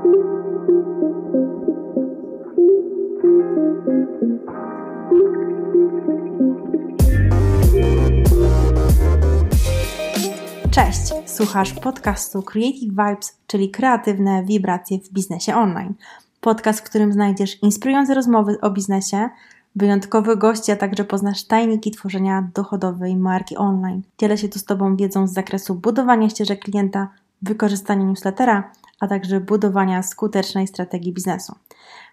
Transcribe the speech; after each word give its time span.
Cześć, 0.00 0.10
słuchasz 11.26 11.72
podcastu 11.72 12.42
Creative 12.42 12.90
Vibes, 12.90 13.36
czyli 13.46 13.70
kreatywne 13.70 14.44
wibracje 14.44 14.98
w 14.98 15.12
biznesie 15.12 15.54
online. 15.54 15.94
Podcast, 16.40 16.80
w 16.80 16.82
którym 16.82 17.12
znajdziesz 17.12 17.62
inspirujące 17.62 18.14
rozmowy 18.14 18.60
o 18.60 18.70
biznesie, 18.70 19.28
wyjątkowe 19.76 20.36
gości, 20.36 20.72
a 20.72 20.76
także 20.76 21.04
poznasz 21.04 21.44
tajniki 21.44 21.90
tworzenia 21.90 22.48
dochodowej 22.54 23.16
marki 23.16 23.56
online. 23.56 24.02
Dzielę 24.18 24.38
się 24.38 24.48
tu 24.48 24.58
z 24.58 24.64
Tobą 24.64 24.96
wiedzą 24.96 25.26
z 25.26 25.32
zakresu 25.32 25.74
budowania 25.74 26.28
ścieżek 26.28 26.60
klienta, 26.60 27.08
wykorzystania 27.42 28.04
newslettera, 28.04 28.72
a 29.00 29.08
także 29.08 29.40
budowania 29.40 30.02
skutecznej 30.02 30.66
strategii 30.66 31.12
biznesu. 31.12 31.54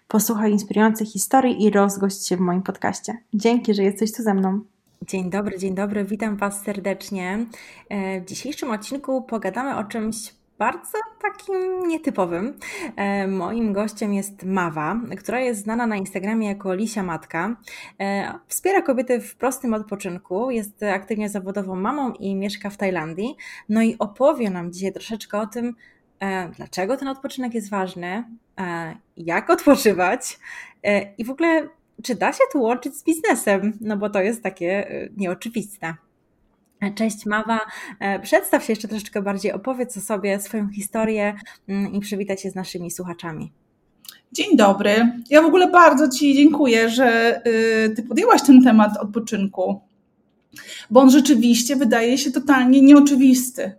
Posłuchaj 0.08 0.52
inspirujących 0.52 1.08
historii 1.08 1.64
i 1.64 1.70
rozgość 1.70 2.26
się 2.26 2.36
w 2.36 2.40
moim 2.40 2.62
podcaście. 2.62 3.18
Dzięki, 3.34 3.74
że 3.74 3.82
jesteś 3.82 4.12
tu 4.12 4.22
ze 4.22 4.34
mną. 4.34 4.60
Dzień 5.06 5.30
dobry, 5.30 5.58
dzień 5.58 5.74
dobry, 5.74 6.04
witam 6.04 6.36
Was 6.36 6.62
serdecznie. 6.62 7.46
E, 7.88 8.20
w 8.20 8.24
dzisiejszym 8.24 8.70
odcinku 8.70 9.22
pogadamy 9.22 9.76
o 9.76 9.84
czymś 9.84 10.34
bardzo 10.58 10.98
takim 11.22 11.88
nietypowym. 11.88 12.54
E, 12.96 13.26
moim 13.26 13.72
gościem 13.72 14.14
jest 14.14 14.44
Mawa, 14.44 15.00
która 15.18 15.40
jest 15.40 15.62
znana 15.62 15.86
na 15.86 15.96
Instagramie 15.96 16.48
jako 16.48 16.74
Lisia 16.74 17.02
Matka. 17.02 17.56
E, 18.00 18.32
wspiera 18.46 18.82
kobiety 18.82 19.20
w 19.20 19.36
prostym 19.36 19.74
odpoczynku, 19.74 20.50
jest 20.50 20.82
aktywnie 20.82 21.28
zawodową 21.28 21.76
mamą 21.76 22.12
i 22.12 22.34
mieszka 22.34 22.70
w 22.70 22.76
Tajlandii. 22.76 23.36
No 23.68 23.82
i 23.82 23.96
opowie 23.98 24.50
nam 24.50 24.72
dzisiaj 24.72 24.92
troszeczkę 24.92 25.40
o 25.40 25.46
tym, 25.46 25.74
dlaczego 26.56 26.96
ten 26.96 27.08
odpoczynek 27.08 27.54
jest 27.54 27.70
ważny, 27.70 28.24
jak 29.16 29.50
odpoczywać 29.50 30.38
i 31.18 31.24
w 31.24 31.30
ogóle 31.30 31.68
czy 32.02 32.14
da 32.14 32.32
się 32.32 32.44
to 32.52 32.58
łączyć 32.58 32.96
z 32.96 33.04
biznesem? 33.04 33.78
No 33.80 33.96
bo 33.96 34.10
to 34.10 34.22
jest 34.22 34.42
takie 34.42 34.88
nieoczywiste. 35.16 35.94
Cześć 36.94 37.26
Mawa, 37.26 37.60
e, 38.00 38.20
przedstaw 38.20 38.64
się 38.64 38.72
jeszcze 38.72 38.88
troszeczkę 38.88 39.22
bardziej, 39.22 39.52
opowiedz 39.52 39.96
o 39.96 40.00
sobie, 40.00 40.40
swoją 40.40 40.68
historię 40.68 41.34
mm, 41.68 41.92
i 41.92 42.00
przywitaj 42.00 42.38
się 42.38 42.50
z 42.50 42.54
naszymi 42.54 42.90
słuchaczami. 42.90 43.52
Dzień 44.32 44.56
dobry. 44.56 45.12
Ja 45.30 45.42
w 45.42 45.46
ogóle 45.46 45.70
bardzo 45.70 46.08
Ci 46.08 46.34
dziękuję, 46.34 46.90
że 46.90 47.40
y, 47.46 47.94
Ty 47.96 48.02
podjęłaś 48.02 48.42
ten 48.42 48.62
temat 48.62 48.96
odpoczynku, 48.96 49.80
bo 50.90 51.00
on 51.00 51.10
rzeczywiście 51.10 51.76
wydaje 51.76 52.18
się 52.18 52.30
totalnie 52.30 52.82
nieoczywisty. 52.82 53.72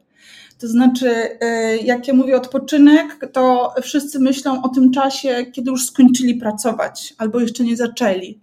To 0.59 0.67
znaczy, 0.67 1.09
y, 1.09 1.77
jak 1.83 2.07
ja 2.07 2.13
mówię 2.13 2.37
odpoczynek, 2.37 3.29
to 3.33 3.73
wszyscy 3.81 4.19
myślą 4.19 4.61
o 4.61 4.69
tym 4.69 4.91
czasie, 4.91 5.45
kiedy 5.51 5.71
już 5.71 5.85
skończyli 5.85 6.35
pracować 6.35 7.13
albo 7.17 7.39
jeszcze 7.39 7.63
nie 7.63 7.77
zaczęli. 7.77 8.39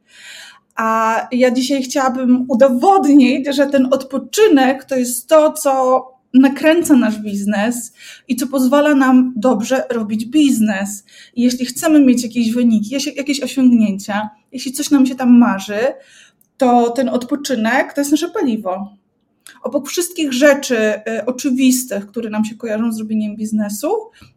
A 0.77 1.21
ja 1.33 1.51
dzisiaj 1.51 1.83
chciałabym 1.83 2.45
udowodnić, 2.49 3.49
że 3.57 3.67
ten 3.67 3.89
odpoczynek 3.95 4.85
to 4.85 4.97
jest 4.97 5.29
to, 5.29 5.53
co 5.53 6.03
nakręca 6.35 6.97
nasz 6.97 7.19
biznes 7.19 7.93
i 8.29 8.37
co 8.37 8.47
pozwala 8.47 8.95
nam 8.95 9.33
dobrze 9.37 9.85
robić 9.91 10.27
biznes. 10.27 11.05
I 11.35 11.43
jeśli 11.43 11.67
chcemy 11.67 12.01
mieć 12.01 12.23
jakieś 12.23 12.53
wyniki, 12.53 12.97
jakieś 13.17 13.41
osiągnięcia, 13.41 14.31
jeśli 14.53 14.73
coś 14.73 14.91
nam 14.91 15.07
się 15.07 15.15
tam 15.15 15.39
marzy, 15.39 15.81
to 16.57 16.91
ten 16.91 17.09
odpoczynek 17.09 17.93
to 17.93 18.01
jest 18.01 18.11
nasze 18.11 18.29
paliwo 18.29 18.97
obok 19.67 19.89
wszystkich 19.89 20.33
rzeczy 20.33 20.77
y, 20.77 21.27
oczywistych, 21.27 22.07
które 22.07 22.31
nam 22.31 22.45
się 22.45 22.55
kojarzą 22.55 22.93
z 22.93 22.99
robieniem 22.99 23.37
biznesu, 23.37 23.89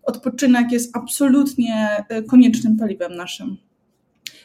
odpoczynek 0.03 0.71
jest 0.71 0.97
absolutnie 0.97 2.05
y, 2.11 2.23
koniecznym 2.23 2.77
paliwem 2.77 3.15
naszym. 3.15 3.57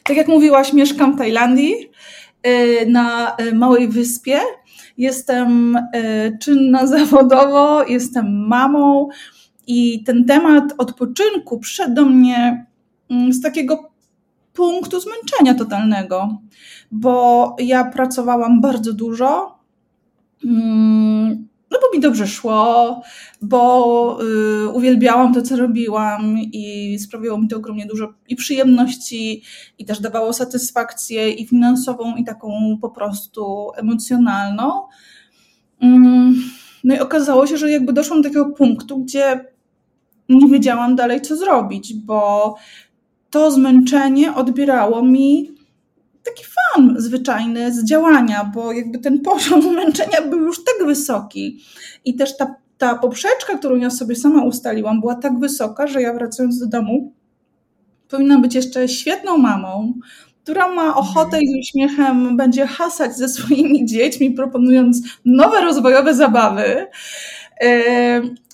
Tak 0.05 0.17
jak 0.17 0.29
mówiłaś, 0.29 0.73
mieszkam 0.73 1.15
w 1.15 1.19
Tajlandii, 1.19 1.75
y, 2.47 2.87
na 2.87 3.37
małej 3.55 3.89
wyspie. 3.89 4.41
Jestem 4.99 5.79
czynna 6.41 6.87
zawodowo, 6.97 7.85
jestem 7.85 8.47
mamą 8.47 9.09
i 9.67 10.05
ten 10.05 10.25
temat 10.25 10.65
odpoczynku 10.79 11.59
przyszedł 11.59 11.95
do 11.95 12.05
mnie 12.05 12.67
mm, 13.11 13.33
z 13.33 13.43
takiego 13.43 13.91
punktu 14.53 15.01
zmęczenia 15.01 15.55
totalnego, 15.55 16.39
bo 16.91 17.57
ja 17.59 17.85
pracowałam 17.85 18.61
bardzo 18.61 18.93
dużo, 18.93 19.54
no 21.71 21.79
bo 21.83 21.97
mi 21.97 22.01
dobrze 22.01 22.27
szło, 22.27 23.03
bo 23.43 24.19
y, 24.65 24.69
uwielbiałam 24.69 25.35
to, 25.35 25.43
co 25.43 25.57
robiłam 25.57 26.39
i 26.39 26.97
sprawiało 26.99 27.39
mi 27.39 27.49
to 27.49 27.57
ogromnie 27.57 27.87
dużo 27.87 28.15
i 28.29 28.37
przyjemności, 28.37 29.43
i 29.79 29.85
też 29.85 30.01
dawało 30.01 30.33
satysfakcję 30.33 31.31
i 31.31 31.47
finansową, 31.47 32.17
i 32.17 32.25
taką 32.25 32.79
po 32.81 32.91
prostu 32.91 33.71
emocjonalną. 33.77 34.83
Mm, 35.81 36.35
no 36.85 36.95
i 36.95 36.99
okazało 36.99 37.47
się, 37.47 37.57
że 37.57 37.71
jakby 37.71 37.93
doszłam 37.93 38.23
do 38.23 38.29
takiego 38.29 38.51
punktu, 38.51 38.99
gdzie 38.99 39.45
nie 40.29 40.49
wiedziałam 40.49 40.97
dalej, 40.97 41.21
co 41.21 41.37
zrobić, 41.37 41.95
bo 41.95 42.55
to 43.31 43.51
zmęczenie 43.51 44.35
odbierało 44.35 45.03
mi 45.03 45.54
taki 46.25 46.45
fan 46.45 46.95
zwyczajny 46.99 47.75
z 47.75 47.85
działania, 47.85 48.51
bo 48.55 48.73
jakby 48.73 48.99
ten 48.99 49.21
poziom 49.21 49.63
zmęczenia 49.73 50.23
był 50.23 50.41
już 50.41 50.65
tak 50.65 50.87
wysoki 50.87 51.61
i 52.05 52.17
też 52.17 52.37
ta, 52.37 52.55
ta 52.79 52.95
poprzeczka, 52.95 53.59
którą 53.59 53.77
ja 53.77 53.91
sobie 53.91 54.17
sama 54.17 54.45
ustaliłam, 54.45 55.01
była 55.01 55.15
tak 55.15 55.39
wysoka, 55.39 55.87
że 55.87 56.03
ja 56.03 56.15
wracając 56.15 56.59
do 56.59 56.67
domu 56.67 57.13
powinna 58.09 58.39
być 58.39 58.55
jeszcze 58.55 58.89
świetną 58.89 59.39
mamą, 59.39 59.93
która 60.43 60.69
ma 60.69 60.97
ochotę 60.97 61.41
i 61.41 61.49
z 61.49 61.69
uśmiechem 61.69 62.37
będzie 62.37 62.67
hasać 62.67 63.17
ze 63.17 63.29
swoimi 63.29 63.87
dziećmi, 63.91 64.31
proponując 64.31 65.03
nowe 65.25 65.61
rozwojowe 65.61 66.15
zabawy, 66.15 66.87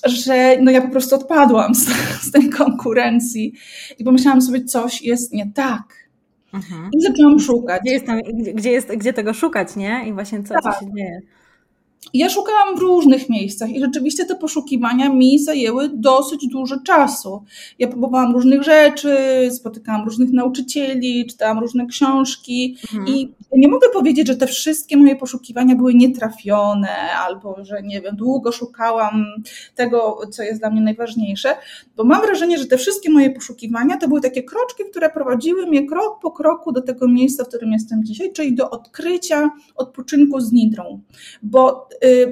że 0.04 0.56
no 0.60 0.70
ja 0.70 0.80
po 0.80 0.88
prostu 0.88 1.14
odpadłam 1.14 1.74
z, 1.74 1.88
z 2.26 2.30
tej 2.30 2.50
konkurencji 2.50 3.52
i 3.98 4.04
pomyślałam 4.04 4.42
sobie, 4.42 4.64
coś 4.64 5.02
jest 5.02 5.32
nie 5.32 5.52
tak 5.54 5.99
Mhm. 6.52 6.90
I 6.92 7.00
zaczęłam 7.00 7.40
szukać. 7.40 7.80
Gdzie, 7.82 7.92
jest 7.92 8.06
tam, 8.06 8.20
gdzie, 8.54 8.70
jest, 8.70 8.88
gdzie 8.96 9.12
tego 9.12 9.34
szukać, 9.34 9.76
nie? 9.76 10.04
I 10.08 10.12
właśnie 10.12 10.42
co, 10.42 10.54
tak. 10.54 10.62
co 10.62 10.80
się 10.80 10.92
dzieje. 10.96 11.20
Ja 12.14 12.30
szukałam 12.30 12.76
w 12.76 12.80
różnych 12.80 13.28
miejscach 13.28 13.70
i 13.70 13.80
rzeczywiście 13.80 14.24
te 14.24 14.36
poszukiwania 14.36 15.08
mi 15.08 15.38
zajęły 15.38 15.88
dosyć 15.88 16.46
dużo 16.46 16.76
czasu. 16.86 17.44
Ja 17.78 17.88
próbowałam 17.88 18.32
różnych 18.32 18.62
rzeczy, 18.62 19.16
spotykałam 19.50 20.04
różnych 20.04 20.32
nauczycieli, 20.32 21.26
czytałam 21.26 21.58
różne 21.58 21.86
książki 21.86 22.76
mhm. 22.92 23.16
i 23.16 23.32
nie 23.52 23.68
mogę 23.68 23.88
powiedzieć, 23.92 24.26
że 24.26 24.36
te 24.36 24.46
wszystkie 24.46 24.96
moje 24.96 25.16
poszukiwania 25.16 25.76
były 25.76 25.94
nietrafione 25.94 27.12
albo 27.26 27.64
że 27.64 27.82
nie 27.82 28.00
wiem, 28.00 28.16
długo 28.16 28.52
szukałam 28.52 29.24
tego, 29.74 30.20
co 30.30 30.42
jest 30.42 30.60
dla 30.60 30.70
mnie 30.70 30.80
najważniejsze, 30.80 31.56
bo 31.96 32.04
mam 32.04 32.22
wrażenie, 32.22 32.58
że 32.58 32.66
te 32.66 32.78
wszystkie 32.78 33.10
moje 33.10 33.30
poszukiwania 33.30 33.96
to 33.96 34.08
były 34.08 34.20
takie 34.20 34.42
kroczki, 34.42 34.84
które 34.90 35.10
prowadziły 35.10 35.66
mnie 35.66 35.86
krok 35.86 36.18
po 36.22 36.30
kroku 36.30 36.72
do 36.72 36.82
tego 36.82 37.08
miejsca, 37.08 37.44
w 37.44 37.48
którym 37.48 37.72
jestem 37.72 38.04
dzisiaj, 38.04 38.32
czyli 38.32 38.54
do 38.54 38.70
odkrycia 38.70 39.50
odpoczynku 39.76 40.40
z 40.40 40.52
nidrą. 40.52 41.00
Bo 41.42 41.89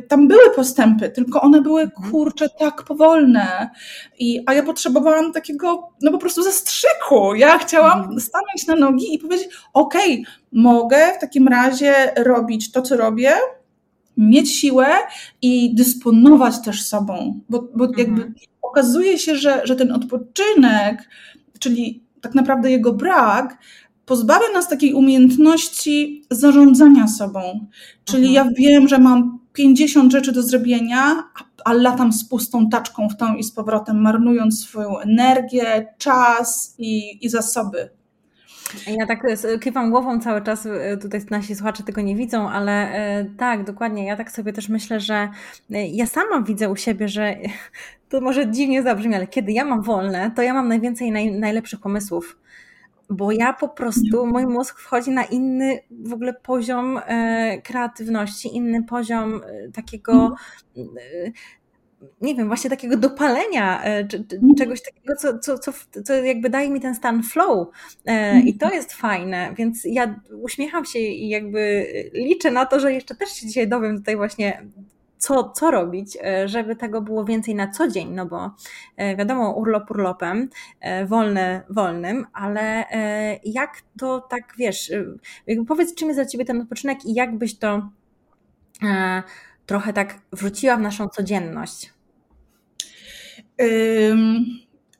tam 0.08 0.28
były 0.28 0.50
postępy, 0.56 1.10
tylko 1.10 1.40
one 1.40 1.62
były 1.62 1.82
mhm. 1.82 2.10
kurcze 2.10 2.48
tak 2.48 2.82
powolne. 2.82 3.70
I, 4.18 4.40
a 4.46 4.54
ja 4.54 4.62
potrzebowałam 4.62 5.32
takiego, 5.32 5.88
no 6.02 6.10
po 6.10 6.18
prostu 6.18 6.42
zastrzyku. 6.42 7.34
Ja 7.34 7.58
chciałam 7.58 7.98
mhm. 7.98 8.20
stanąć 8.20 8.66
na 8.66 8.74
nogi 8.74 9.14
i 9.14 9.18
powiedzieć: 9.18 9.48
OK, 9.72 9.94
mogę 10.52 11.12
w 11.16 11.20
takim 11.20 11.48
razie 11.48 11.94
robić 12.16 12.72
to, 12.72 12.82
co 12.82 12.96
robię, 12.96 13.32
mieć 14.16 14.54
siłę 14.54 14.86
i 15.42 15.74
dysponować 15.74 16.60
też 16.64 16.84
sobą, 16.84 17.40
bo, 17.48 17.62
bo 17.74 17.84
mhm. 17.84 17.98
jakby 17.98 18.32
okazuje 18.62 19.18
się, 19.18 19.36
że, 19.36 19.60
że 19.64 19.76
ten 19.76 19.92
odpoczynek, 19.92 21.08
czyli 21.58 22.02
tak 22.20 22.34
naprawdę 22.34 22.70
jego 22.70 22.92
brak, 22.92 23.58
pozbawia 24.06 24.52
nas 24.54 24.68
takiej 24.68 24.94
umiejętności 24.94 26.24
zarządzania 26.30 27.08
sobą. 27.08 27.66
Czyli 28.04 28.28
mhm. 28.28 28.46
ja 28.46 28.52
wiem, 28.58 28.88
że 28.88 28.98
mam 28.98 29.38
50 29.58 30.12
rzeczy 30.12 30.32
do 30.32 30.42
zrobienia, 30.42 31.24
a, 31.64 31.72
latam 31.72 32.12
z 32.12 32.28
pustą 32.28 32.68
taczką 32.68 33.08
w 33.08 33.16
tą 33.16 33.34
i 33.34 33.42
z 33.42 33.52
powrotem, 33.52 34.00
marnując 34.00 34.60
swoją 34.60 34.98
energię, 34.98 35.94
czas 35.98 36.74
i, 36.78 37.24
i 37.26 37.28
zasoby. 37.28 37.90
Ja 38.86 39.06
tak 39.06 39.22
kiwam 39.60 39.90
głową 39.90 40.20
cały 40.20 40.42
czas, 40.42 40.66
e, 40.66 40.96
tutaj 40.96 41.20
nasi 41.30 41.54
słuchacze 41.54 41.82
tego 41.82 42.00
nie 42.00 42.16
widzą, 42.16 42.50
ale 42.50 42.72
e, 42.72 43.24
tak, 43.38 43.64
dokładnie. 43.64 44.06
Ja 44.06 44.16
tak 44.16 44.30
sobie 44.30 44.52
też 44.52 44.68
myślę, 44.68 45.00
że 45.00 45.28
e, 45.70 45.88
ja 45.88 46.06
sama 46.06 46.42
widzę 46.42 46.68
u 46.68 46.76
siebie, 46.76 47.08
że 47.08 47.36
to 48.10 48.20
może 48.20 48.50
dziwnie 48.50 48.82
zabrzmi, 48.82 49.14
ale 49.14 49.26
kiedy 49.26 49.52
ja 49.52 49.64
mam 49.64 49.82
wolne, 49.82 50.30
to 50.36 50.42
ja 50.42 50.54
mam 50.54 50.68
najwięcej 50.68 51.12
naj, 51.12 51.32
najlepszych 51.32 51.80
pomysłów 51.80 52.38
bo 53.10 53.32
ja 53.32 53.52
po 53.52 53.68
prostu, 53.68 54.26
mój 54.26 54.46
mózg 54.46 54.78
wchodzi 54.78 55.10
na 55.10 55.24
inny 55.24 55.78
w 55.90 56.12
ogóle 56.12 56.34
poziom 56.34 57.00
kreatywności, 57.62 58.56
inny 58.56 58.82
poziom 58.82 59.40
takiego 59.74 60.34
nie 62.20 62.34
wiem, 62.34 62.46
właśnie 62.46 62.70
takiego 62.70 62.96
dopalenia, 62.96 63.82
e, 63.84 64.04
czy, 64.04 64.24
czy 64.24 64.36
mhm. 64.36 64.54
czegoś 64.54 64.82
takiego, 64.82 65.16
co, 65.16 65.38
co, 65.38 65.58
co, 65.58 65.72
co 66.04 66.14
jakby 66.14 66.50
daje 66.50 66.70
mi 66.70 66.80
ten 66.80 66.94
stan 66.94 67.22
flow. 67.22 67.68
E, 68.06 68.40
I 68.40 68.54
to 68.54 68.66
mhm. 68.66 68.74
jest 68.74 68.92
fajne, 68.92 69.54
więc 69.56 69.82
ja 69.84 70.20
uśmiecham 70.42 70.84
się 70.84 70.98
i 70.98 71.28
jakby 71.28 71.86
liczę 72.14 72.50
na 72.50 72.66
to, 72.66 72.80
że 72.80 72.92
jeszcze 72.92 73.14
też 73.14 73.28
się 73.28 73.46
dzisiaj 73.46 73.68
dowiem 73.68 73.98
tutaj 73.98 74.16
właśnie 74.16 74.62
co, 75.18 75.50
co 75.50 75.70
robić, 75.70 76.18
e, 76.24 76.48
żeby 76.48 76.76
tego 76.76 77.02
było 77.02 77.24
więcej 77.24 77.54
na 77.54 77.70
co 77.70 77.88
dzień, 77.88 78.08
no 78.14 78.26
bo 78.26 78.50
wiadomo, 79.18 79.52
urlop 79.52 79.90
urlopem, 79.90 80.48
wolny 81.06 81.60
wolnym, 81.70 82.26
ale 82.32 82.84
jak 83.44 83.82
to 83.98 84.20
tak, 84.20 84.54
wiesz, 84.58 84.92
powiedz 85.68 85.94
czym 85.94 86.08
jest 86.08 86.20
dla 86.20 86.26
Ciebie 86.26 86.44
ten 86.44 86.60
odpoczynek 86.60 87.04
i 87.04 87.14
jak 87.14 87.38
byś 87.38 87.58
to 87.58 87.88
trochę 89.66 89.92
tak 89.92 90.20
wróciła 90.32 90.76
w 90.76 90.80
naszą 90.80 91.08
codzienność? 91.08 91.92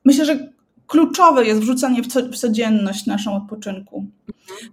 Myślę, 0.04 0.24
że 0.24 0.48
kluczowe 0.88 1.44
jest 1.44 1.60
wrzucanie 1.60 2.02
w 2.02 2.36
codzienność 2.36 3.06
naszą 3.06 3.36
odpoczynku. 3.36 4.06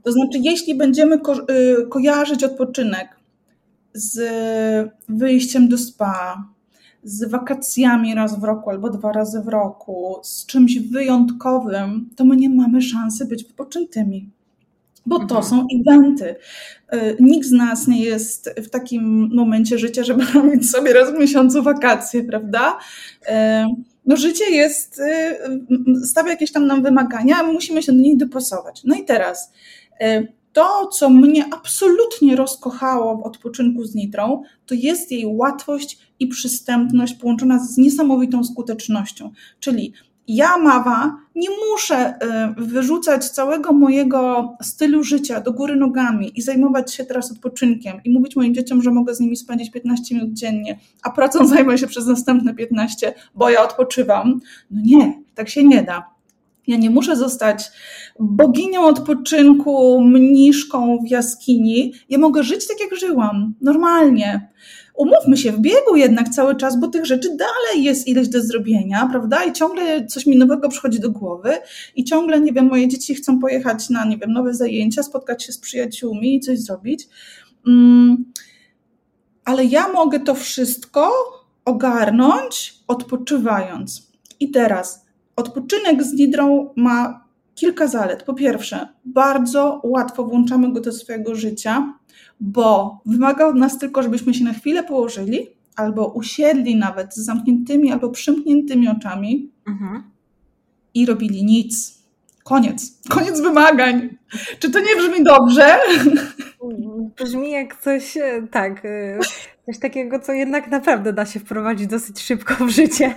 To 0.03 0.11
znaczy, 0.11 0.37
jeśli 0.41 0.75
będziemy 0.75 1.19
ko 1.19 1.33
y, 1.33 1.87
kojarzyć 1.89 2.43
odpoczynek 2.43 3.09
z 3.95 4.19
wyjściem 5.09 5.69
do 5.69 5.77
spa, 5.77 6.43
z 7.03 7.29
wakacjami 7.29 8.15
raz 8.15 8.39
w 8.39 8.43
roku 8.43 8.69
albo 8.69 8.89
dwa 8.89 9.11
razy 9.11 9.41
w 9.41 9.47
roku, 9.47 10.19
z 10.23 10.45
czymś 10.45 10.79
wyjątkowym, 10.79 12.09
to 12.15 12.25
my 12.25 12.35
nie 12.35 12.49
mamy 12.49 12.81
szansy 12.81 13.25
być 13.25 13.43
wypoczętymi 13.43 14.29
bo 15.05 15.19
to 15.19 15.37
mhm. 15.37 15.43
są 15.43 15.67
eventy. 15.81 16.35
Y, 16.93 17.17
nikt 17.19 17.47
z 17.47 17.51
nas 17.51 17.87
nie 17.87 18.03
jest 18.03 18.49
w 18.57 18.69
takim 18.69 19.29
momencie 19.35 19.77
życia, 19.77 20.03
żeby 20.03 20.25
robić 20.33 20.69
sobie 20.69 20.93
raz 20.93 21.11
w 21.11 21.19
miesiącu 21.19 21.63
wakacje, 21.63 22.23
prawda? 22.23 22.77
Y, 23.21 23.31
no 24.05 24.17
życie 24.17 24.51
jest, 24.51 24.99
y, 24.99 26.05
stawia 26.05 26.29
jakieś 26.29 26.51
tam 26.51 26.67
nam 26.67 26.83
wymagania, 26.83 27.35
a 27.39 27.43
my 27.43 27.53
musimy 27.53 27.83
się 27.83 27.91
do 27.91 28.01
nich 28.01 28.17
dopasować. 28.17 28.81
No 28.83 28.95
i 28.95 29.05
teraz, 29.05 29.51
to, 30.55 30.87
co 30.87 31.09
mnie 31.09 31.45
absolutnie 31.53 32.35
rozkochało 32.35 33.17
w 33.17 33.23
odpoczynku 33.23 33.83
z 33.83 33.95
Nitrą, 33.95 34.43
to 34.65 34.75
jest 34.75 35.11
jej 35.11 35.25
łatwość 35.25 35.99
i 36.19 36.27
przystępność 36.27 37.13
połączona 37.13 37.59
z 37.59 37.77
niesamowitą 37.77 38.43
skutecznością. 38.43 39.31
Czyli 39.59 39.93
ja, 40.27 40.57
Mawa, 40.57 41.17
nie 41.35 41.47
muszę 41.71 42.13
y, 42.59 42.65
wyrzucać 42.65 43.29
całego 43.29 43.73
mojego 43.73 44.49
stylu 44.61 45.03
życia 45.03 45.41
do 45.41 45.53
góry 45.53 45.75
nogami 45.75 46.39
i 46.39 46.41
zajmować 46.41 46.93
się 46.93 47.05
teraz 47.05 47.31
odpoczynkiem 47.31 48.01
i 48.03 48.09
mówić 48.09 48.35
moim 48.35 48.53
dzieciom, 48.53 48.81
że 48.81 48.91
mogę 48.91 49.15
z 49.15 49.19
nimi 49.19 49.35
spędzić 49.35 49.71
15 49.71 50.15
minut 50.15 50.33
dziennie, 50.33 50.79
a 51.03 51.11
pracą 51.11 51.47
zajmę 51.55 51.77
się 51.77 51.87
przez 51.87 52.07
następne 52.07 52.53
15, 52.53 53.13
bo 53.35 53.49
ja 53.49 53.63
odpoczywam. 53.63 54.39
No 54.71 54.81
nie, 54.85 55.21
tak 55.35 55.49
się 55.49 55.63
nie 55.63 55.83
da. 55.83 56.14
Ja 56.67 56.77
nie 56.77 56.89
muszę 56.89 57.15
zostać 57.15 57.71
boginią 58.19 58.85
odpoczynku, 58.85 60.01
mniszką 60.01 60.99
w 61.05 61.09
jaskini. 61.09 61.93
Ja 62.09 62.17
mogę 62.17 62.43
żyć 62.43 62.67
tak, 62.67 62.79
jak 62.79 62.99
żyłam, 62.99 63.53
normalnie 63.61 64.49
umówmy 64.95 65.37
się, 65.37 65.51
w 65.51 65.59
biegu 65.59 65.95
jednak 65.95 66.29
cały 66.29 66.55
czas, 66.55 66.79
bo 66.79 66.87
tych 66.87 67.05
rzeczy 67.05 67.29
dalej 67.37 67.83
jest 67.83 68.07
ileś 68.07 68.27
do 68.27 68.41
zrobienia, 68.41 69.07
prawda? 69.11 69.43
I 69.43 69.53
ciągle 69.53 70.05
coś 70.05 70.25
mi 70.25 70.37
nowego 70.37 70.69
przychodzi 70.69 70.99
do 70.99 71.11
głowy 71.11 71.53
i 71.95 72.03
ciągle, 72.03 72.41
nie 72.41 72.53
wiem, 72.53 72.67
moje 72.67 72.87
dzieci 72.87 73.15
chcą 73.15 73.39
pojechać 73.39 73.89
na, 73.89 74.05
nie 74.05 74.17
wiem, 74.17 74.33
nowe 74.33 74.53
zajęcia, 74.53 75.03
spotkać 75.03 75.43
się 75.43 75.51
z 75.51 75.57
przyjaciółmi 75.57 76.35
i 76.35 76.39
coś 76.39 76.59
zrobić. 76.59 77.07
Mm, 77.67 78.25
ale 79.45 79.65
ja 79.65 79.87
mogę 79.87 80.19
to 80.19 80.35
wszystko 80.35 81.11
ogarnąć 81.65 82.79
odpoczywając. 82.87 84.11
I 84.39 84.51
teraz 84.51 85.04
odpoczynek 85.35 86.03
z 86.03 86.13
Nidrą 86.13 86.73
ma 86.75 87.25
kilka 87.55 87.87
zalet. 87.87 88.23
Po 88.23 88.33
pierwsze, 88.33 88.87
bardzo 89.05 89.81
łatwo 89.83 90.23
włączamy 90.23 90.73
go 90.73 90.81
do 90.81 90.91
swojego 90.91 91.35
życia 91.35 91.93
bo 92.39 92.99
wymaga 93.05 93.47
od 93.47 93.55
nas 93.55 93.79
tylko, 93.79 94.03
żebyśmy 94.03 94.33
się 94.33 94.43
na 94.43 94.53
chwilę 94.53 94.83
położyli, 94.83 95.47
albo 95.75 96.07
usiedli 96.07 96.75
nawet 96.75 97.13
z 97.13 97.17
zamkniętymi 97.17 97.91
albo 97.91 98.09
przymkniętymi 98.09 98.87
oczami 98.87 99.51
mhm. 99.67 100.03
i 100.93 101.05
robili 101.05 101.45
nic. 101.45 101.95
Koniec. 102.43 103.01
Koniec 103.09 103.41
wymagań. 103.41 104.17
Czy 104.59 104.69
to 104.69 104.79
nie 104.79 104.95
brzmi 104.97 105.23
dobrze? 105.23 105.77
Brzmi 107.23 107.51
jak 107.51 107.81
coś, 107.81 108.17
e, 108.17 108.47
tak, 108.51 108.85
e, 108.85 109.19
coś 109.65 109.79
takiego, 109.79 110.19
co 110.19 110.33
jednak 110.33 110.71
naprawdę 110.71 111.13
da 111.13 111.25
się 111.25 111.39
wprowadzić 111.39 111.87
dosyć 111.87 112.21
szybko 112.21 112.65
w 112.65 112.69
życie. 112.69 113.15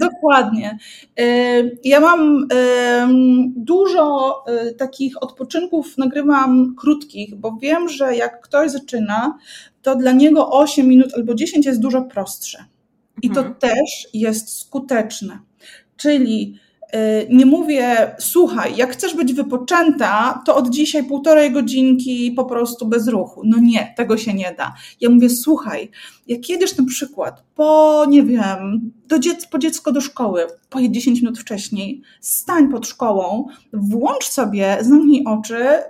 Dokładnie. 0.00 0.78
E, 1.18 1.24
ja 1.84 2.00
mam 2.00 2.48
dużo 3.56 4.34
takich 4.78 5.22
odpoczynków, 5.22 5.98
nagrywam 5.98 6.74
krótkich, 6.78 7.34
bo 7.34 7.56
wiem, 7.62 7.88
że 7.88 8.16
jak 8.16 8.40
ktoś 8.40 8.70
zaczyna, 8.70 9.38
to 9.82 9.96
dla 9.96 10.12
niego 10.12 10.50
8 10.50 10.88
minut 10.88 11.14
albo 11.14 11.34
10 11.34 11.66
jest 11.66 11.80
dużo 11.80 12.02
prostsze. 12.02 12.64
I 13.22 13.30
to 13.30 13.40
mhm. 13.40 13.54
też 13.54 14.08
jest 14.14 14.60
skuteczne. 14.60 15.38
Czyli 15.96 16.54
Y, 16.54 16.65
nie 17.30 17.46
mówię, 17.46 18.14
słuchaj, 18.18 18.76
jak 18.76 18.92
chcesz 18.92 19.14
być 19.14 19.32
wypoczęta, 19.32 20.42
to 20.46 20.56
od 20.56 20.70
dzisiaj 20.70 21.04
półtorej 21.04 21.52
godzinki 21.52 22.32
po 22.32 22.44
prostu 22.44 22.86
bez 22.86 23.08
ruchu. 23.08 23.42
No 23.44 23.58
nie, 23.60 23.94
tego 23.96 24.16
się 24.16 24.34
nie 24.34 24.54
da. 24.58 24.74
Ja 25.00 25.10
mówię, 25.10 25.30
słuchaj, 25.30 25.90
jak 26.26 26.48
jedziesz 26.48 26.76
na 26.76 26.84
przykład 26.84 27.44
po, 27.54 28.04
nie 28.08 28.22
wiem, 28.22 28.90
do 29.08 29.18
dziec 29.18 29.46
po 29.46 29.58
dziecko 29.58 29.92
do 29.92 30.00
szkoły, 30.00 30.46
pojedź 30.70 30.94
10 30.94 31.20
minut 31.20 31.38
wcześniej, 31.38 32.02
stań 32.20 32.68
pod 32.68 32.86
szkołą, 32.86 33.46
włącz 33.72 34.24
sobie, 34.24 34.76
zamknij 34.80 35.24
oczy, 35.24 35.56
y, 35.56 35.82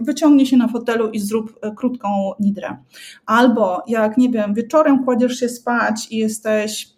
wyciągnij 0.00 0.46
się 0.46 0.56
na 0.56 0.68
fotelu 0.68 1.10
i 1.10 1.20
zrób 1.20 1.50
y, 1.50 1.74
krótką 1.74 2.08
nidrę. 2.40 2.76
Albo 3.26 3.82
jak, 3.88 4.18
nie 4.18 4.30
wiem, 4.30 4.54
wieczorem 4.54 5.04
kładziesz 5.04 5.40
się 5.40 5.48
spać 5.48 6.06
i 6.10 6.16
jesteś 6.16 6.95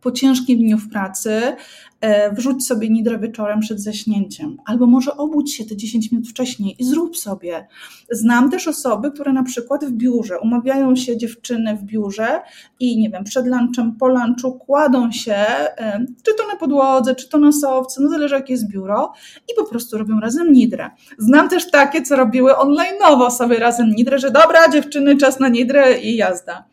po 0.00 0.12
ciężkim 0.12 0.58
dniu 0.58 0.78
w 0.78 0.88
pracy, 0.88 1.56
E, 2.00 2.32
wrzuć 2.32 2.66
sobie 2.66 2.90
nidrę 2.90 3.18
wieczorem 3.18 3.60
przed 3.60 3.80
zaśnięciem, 3.80 4.56
albo 4.64 4.86
może 4.86 5.16
obudź 5.16 5.54
się 5.54 5.64
te 5.64 5.76
10 5.76 6.12
minut 6.12 6.28
wcześniej 6.28 6.76
i 6.78 6.84
zrób 6.84 7.16
sobie. 7.16 7.66
Znam 8.10 8.50
też 8.50 8.68
osoby, 8.68 9.10
które 9.10 9.32
na 9.32 9.42
przykład 9.42 9.84
w 9.84 9.92
biurze, 9.92 10.38
umawiają 10.38 10.96
się 10.96 11.16
dziewczyny 11.16 11.76
w 11.76 11.82
biurze 11.82 12.40
i 12.80 12.98
nie 12.98 13.10
wiem, 13.10 13.24
przed 13.24 13.46
lunchem, 13.46 13.96
po 13.96 14.08
lunchu 14.08 14.52
kładą 14.52 15.12
się, 15.12 15.34
e, 15.34 16.06
czy 16.22 16.34
to 16.34 16.46
na 16.46 16.56
podłodze, 16.56 17.14
czy 17.14 17.28
to 17.28 17.38
na 17.38 17.52
sowce, 17.52 18.02
no 18.02 18.08
zależy 18.08 18.34
jakie 18.34 18.52
jest 18.52 18.68
biuro 18.68 19.12
i 19.52 19.54
po 19.56 19.64
prostu 19.64 19.98
robią 19.98 20.20
razem 20.20 20.52
nidrę. 20.52 20.90
Znam 21.18 21.48
też 21.48 21.70
takie, 21.70 22.02
co 22.02 22.16
robiły 22.16 22.52
online'owo 22.52 23.30
sobie 23.30 23.58
razem 23.58 23.90
nidrę, 23.90 24.18
że 24.18 24.30
dobra 24.30 24.68
dziewczyny, 24.72 25.16
czas 25.16 25.40
na 25.40 25.48
nidrę 25.48 25.98
i 25.98 26.16
jazda. 26.16 26.64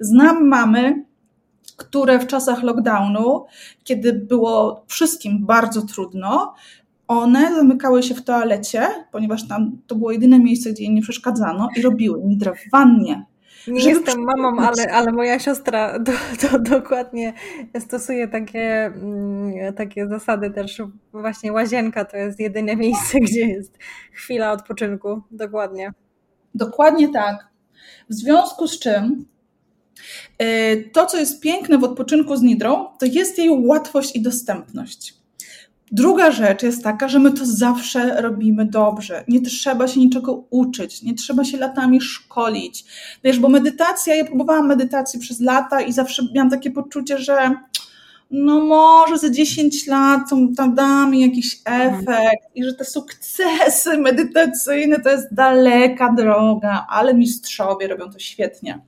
Znam 0.00 0.48
mamy, 0.48 1.04
które 1.76 2.18
w 2.18 2.26
czasach 2.26 2.62
lockdownu, 2.62 3.46
kiedy 3.84 4.12
było 4.12 4.84
wszystkim 4.86 5.46
bardzo 5.46 5.82
trudno, 5.82 6.54
one 7.08 7.54
zamykały 7.54 8.02
się 8.02 8.14
w 8.14 8.24
toalecie, 8.24 8.88
ponieważ 9.12 9.48
tam 9.48 9.78
to 9.86 9.94
było 9.94 10.12
jedyne 10.12 10.38
miejsce, 10.38 10.70
gdzie 10.70 10.84
im 10.84 10.94
nie 10.94 11.02
przeszkadzano 11.02 11.68
i 11.76 11.82
robiły 11.82 12.22
nidrę 12.24 12.52
w 12.54 12.70
wannie. 12.70 13.24
Nie 13.68 13.84
jestem 13.90 14.24
mamą, 14.24 14.62
ale, 14.62 14.92
ale 14.92 15.12
moja 15.12 15.38
siostra 15.38 15.98
do, 15.98 16.12
do, 16.42 16.58
dokładnie 16.58 17.32
stosuje 17.78 18.28
takie, 18.28 18.84
mm, 18.84 19.74
takie 19.74 20.08
zasady 20.08 20.50
też. 20.50 20.82
Właśnie 21.12 21.52
łazienka 21.52 22.04
to 22.04 22.16
jest 22.16 22.40
jedyne 22.40 22.76
miejsce, 22.76 23.20
gdzie 23.20 23.46
jest 23.46 23.78
chwila 24.12 24.52
odpoczynku. 24.52 25.22
Dokładnie. 25.30 25.92
Dokładnie 26.54 27.08
tak. 27.08 27.48
W 28.10 28.14
związku 28.14 28.68
z 28.68 28.78
czym 28.78 29.24
to, 30.92 31.06
co 31.06 31.18
jest 31.18 31.40
piękne 31.40 31.78
w 31.78 31.84
odpoczynku 31.84 32.36
z 32.36 32.42
Nidrą, 32.42 32.86
to 32.98 33.06
jest 33.06 33.38
jej 33.38 33.50
łatwość 33.50 34.16
i 34.16 34.22
dostępność. 34.22 35.14
Druga 35.92 36.30
rzecz 36.30 36.62
jest 36.62 36.84
taka, 36.84 37.08
że 37.08 37.18
my 37.18 37.32
to 37.32 37.46
zawsze 37.46 38.22
robimy 38.22 38.66
dobrze. 38.66 39.24
Nie 39.28 39.40
trzeba 39.40 39.88
się 39.88 40.00
niczego 40.00 40.44
uczyć, 40.50 41.02
nie 41.02 41.14
trzeba 41.14 41.44
się 41.44 41.56
latami 41.56 42.00
szkolić. 42.00 42.84
Wiesz, 43.24 43.38
bo 43.38 43.48
medytacja, 43.48 44.14
ja 44.14 44.24
próbowałam 44.24 44.66
medytacji 44.66 45.20
przez 45.20 45.40
lata 45.40 45.80
i 45.80 45.92
zawsze 45.92 46.22
miałam 46.34 46.50
takie 46.50 46.70
poczucie, 46.70 47.18
że 47.18 47.50
no 48.30 48.60
może 48.60 49.18
za 49.18 49.30
10 49.30 49.86
lat 49.86 50.20
tam 50.56 50.74
da 50.74 51.06
mi 51.06 51.20
jakiś 51.20 51.60
mhm. 51.64 51.94
efekt 51.94 52.44
i 52.54 52.64
że 52.64 52.74
te 52.74 52.84
sukcesy 52.84 53.98
medytacyjne 54.08 55.00
to 55.00 55.10
jest 55.10 55.34
daleka 55.34 56.12
droga, 56.12 56.86
ale 56.88 57.14
mistrzowie 57.14 57.88
robią 57.88 58.10
to 58.10 58.18
świetnie. 58.18 58.80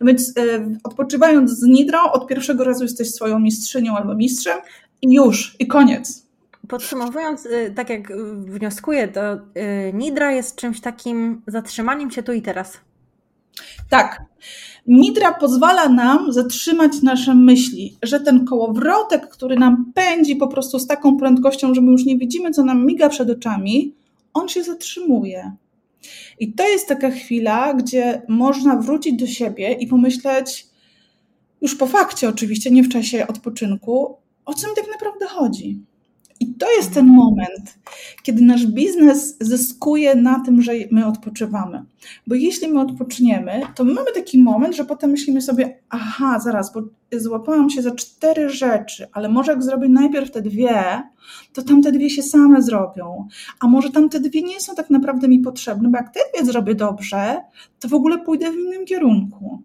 No 0.00 0.06
więc 0.06 0.28
y, 0.28 0.78
odpoczywając 0.84 1.50
z 1.50 1.62
Nidrą, 1.62 1.98
od 2.12 2.26
pierwszego 2.26 2.64
razu 2.64 2.82
jesteś 2.82 3.10
swoją 3.10 3.38
mistrzynią 3.38 3.96
albo 3.96 4.14
mistrzem 4.14 4.58
i 5.02 5.14
już, 5.14 5.56
i 5.58 5.66
koniec. 5.66 6.26
Podsumowując, 6.68 7.46
y, 7.46 7.72
tak 7.76 7.90
jak 7.90 8.16
wnioskuję, 8.44 9.08
to 9.08 9.34
y, 9.34 9.40
Nidra 9.94 10.32
jest 10.32 10.56
czymś 10.56 10.80
takim 10.80 11.42
zatrzymaniem 11.46 12.10
się 12.10 12.22
tu 12.22 12.32
i 12.32 12.42
teraz. 12.42 12.80
Tak. 13.90 14.22
Nidra 14.86 15.34
pozwala 15.34 15.88
nam 15.88 16.32
zatrzymać 16.32 17.02
nasze 17.02 17.34
myśli, 17.34 17.96
że 18.02 18.20
ten 18.20 18.44
kołowrotek, 18.44 19.28
który 19.28 19.56
nam 19.56 19.92
pędzi 19.94 20.36
po 20.36 20.48
prostu 20.48 20.78
z 20.78 20.86
taką 20.86 21.16
prędkością, 21.16 21.74
że 21.74 21.80
my 21.80 21.92
już 21.92 22.04
nie 22.04 22.18
widzimy, 22.18 22.50
co 22.50 22.64
nam 22.64 22.86
miga 22.86 23.08
przed 23.08 23.30
oczami, 23.30 23.94
on 24.34 24.48
się 24.48 24.62
zatrzymuje. 24.62 25.52
I 26.40 26.52
to 26.52 26.68
jest 26.68 26.88
taka 26.88 27.10
chwila, 27.10 27.74
gdzie 27.74 28.22
można 28.28 28.76
wrócić 28.76 29.20
do 29.20 29.26
siebie 29.26 29.72
i 29.72 29.86
pomyśleć, 29.86 30.66
już 31.60 31.76
po 31.76 31.86
fakcie 31.86 32.28
oczywiście, 32.28 32.70
nie 32.70 32.82
w 32.82 32.88
czasie 32.88 33.26
odpoczynku, 33.26 34.16
o 34.44 34.54
czym 34.54 34.70
tak 34.76 34.84
naprawdę 34.92 35.26
chodzi. 35.26 35.80
I 36.42 36.54
to 36.54 36.66
jest 36.76 36.94
ten 36.94 37.06
moment, 37.06 37.78
kiedy 38.22 38.44
nasz 38.44 38.66
biznes 38.66 39.36
zyskuje 39.40 40.14
na 40.14 40.40
tym, 40.40 40.62
że 40.62 40.72
my 40.90 41.06
odpoczywamy. 41.06 41.84
Bo 42.26 42.34
jeśli 42.34 42.68
my 42.68 42.80
odpoczniemy, 42.80 43.60
to 43.74 43.84
mamy 43.84 44.12
taki 44.14 44.38
moment, 44.38 44.76
że 44.76 44.84
potem 44.84 45.10
myślimy 45.10 45.42
sobie, 45.42 45.78
aha, 45.90 46.40
zaraz, 46.44 46.72
bo 46.72 46.82
złapałam 47.12 47.70
się 47.70 47.82
za 47.82 47.90
cztery 47.90 48.50
rzeczy, 48.50 49.06
ale 49.12 49.28
może 49.28 49.52
jak 49.52 49.62
zrobię 49.62 49.88
najpierw 49.88 50.30
te 50.30 50.42
dwie, 50.42 51.02
to 51.52 51.62
tamte 51.62 51.92
dwie 51.92 52.10
się 52.10 52.22
same 52.22 52.62
zrobią. 52.62 53.28
A 53.60 53.66
może 53.66 53.90
tamte 53.90 54.20
dwie 54.20 54.42
nie 54.42 54.60
są 54.60 54.74
tak 54.74 54.90
naprawdę 54.90 55.28
mi 55.28 55.38
potrzebne, 55.38 55.88
bo 55.88 55.96
jak 55.96 56.14
te 56.14 56.20
dwie 56.34 56.46
zrobię 56.46 56.74
dobrze, 56.74 57.40
to 57.80 57.88
w 57.88 57.94
ogóle 57.94 58.18
pójdę 58.18 58.50
w 58.50 58.54
innym 58.54 58.84
kierunku. 58.84 59.62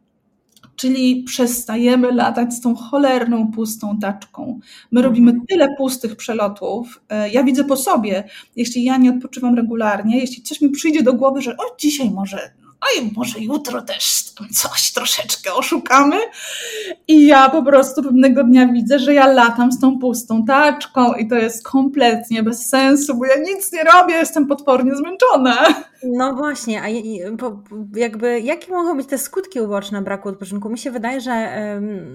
Czyli 0.78 1.24
przestajemy 1.24 2.12
latać 2.12 2.54
z 2.54 2.62
tą 2.62 2.76
cholerną 2.76 3.52
pustą 3.52 4.00
taczką. 4.00 4.60
My 4.92 5.02
robimy 5.02 5.32
mhm. 5.32 5.48
tyle 5.48 5.76
pustych 5.78 6.16
przelotów. 6.16 7.02
E, 7.10 7.30
ja 7.30 7.44
widzę 7.44 7.64
po 7.64 7.78
sobie, 7.78 8.24
jeśli 8.56 8.84
ja 8.84 8.98
nie 8.98 9.10
odpoczywam 9.10 9.56
regularnie, 9.56 10.20
jeśli 10.20 10.44
coś 10.44 10.62
mi 10.62 10.70
przyjdzie 10.70 11.04
do 11.04 11.14
głowy, 11.14 11.42
że 11.42 11.58
o 11.58 11.76
dzisiaj 11.80 12.12
może 12.12 12.52
oj, 12.96 13.12
może 13.16 13.40
jutro 13.40 13.82
też 13.82 14.24
coś 14.54 14.92
troszeczkę 14.92 15.54
oszukamy. 15.54 16.16
I 17.08 17.28
ja 17.28 17.50
po 17.50 17.64
prostu 17.64 18.04
pewnego 18.04 18.44
dnia 18.44 18.68
widzę, 18.68 19.00
że 19.00 19.14
ja 19.14 19.28
latam 19.28 19.72
z 19.72 19.80
tą 19.80 20.00
pustą 20.00 20.46
taczką 20.46 21.14
i 21.14 21.28
to 21.28 21.36
jest 21.36 21.68
kompletnie 21.68 22.44
bez 22.44 22.70
sensu, 22.70 23.18
bo 23.18 23.26
ja 23.26 23.36
nic 23.36 23.72
nie 23.74 23.84
robię, 23.84 24.14
jestem 24.14 24.48
potwornie 24.48 24.96
zmęczona. 24.96 25.68
No 26.04 26.34
właśnie, 26.34 26.82
a 26.82 26.86
jakby 27.96 28.40
jakie 28.40 28.72
mogą 28.72 28.98
być 28.98 29.08
te 29.08 29.18
skutki 29.18 29.62
uboczne 29.62 30.02
braku 30.02 30.30
odpoczynku? 30.30 30.70
Mi 30.70 30.78
się 30.78 30.92
wydaje, 30.92 31.22
że 31.22 31.62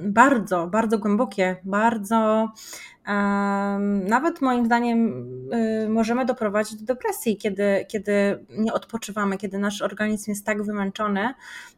bardzo, 0.05 0.67
bardzo 0.67 0.99
głębokie, 0.99 1.57
bardzo 1.65 2.49
nawet 4.05 4.41
moim 4.41 4.67
zdaniem 4.67 5.25
y, 5.85 5.89
możemy 5.89 6.25
doprowadzić 6.25 6.81
do 6.81 6.95
depresji, 6.95 7.37
kiedy, 7.37 7.87
kiedy 7.89 8.45
nie 8.51 8.73
odpoczywamy, 8.73 9.39
kiedy 9.39 9.59
nasz 9.59 9.83
organizm 9.83 10.31
jest 10.31 10.47
tak 10.47 10.63
wymęczony 10.63 11.35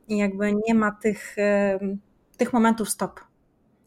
i 0.09 0.19
jakby 0.19 0.53
nie 0.69 0.75
ma 0.75 0.93
tych, 0.93 1.37
tych 2.37 2.53
momentów 2.53 2.91
stop. 2.91 3.21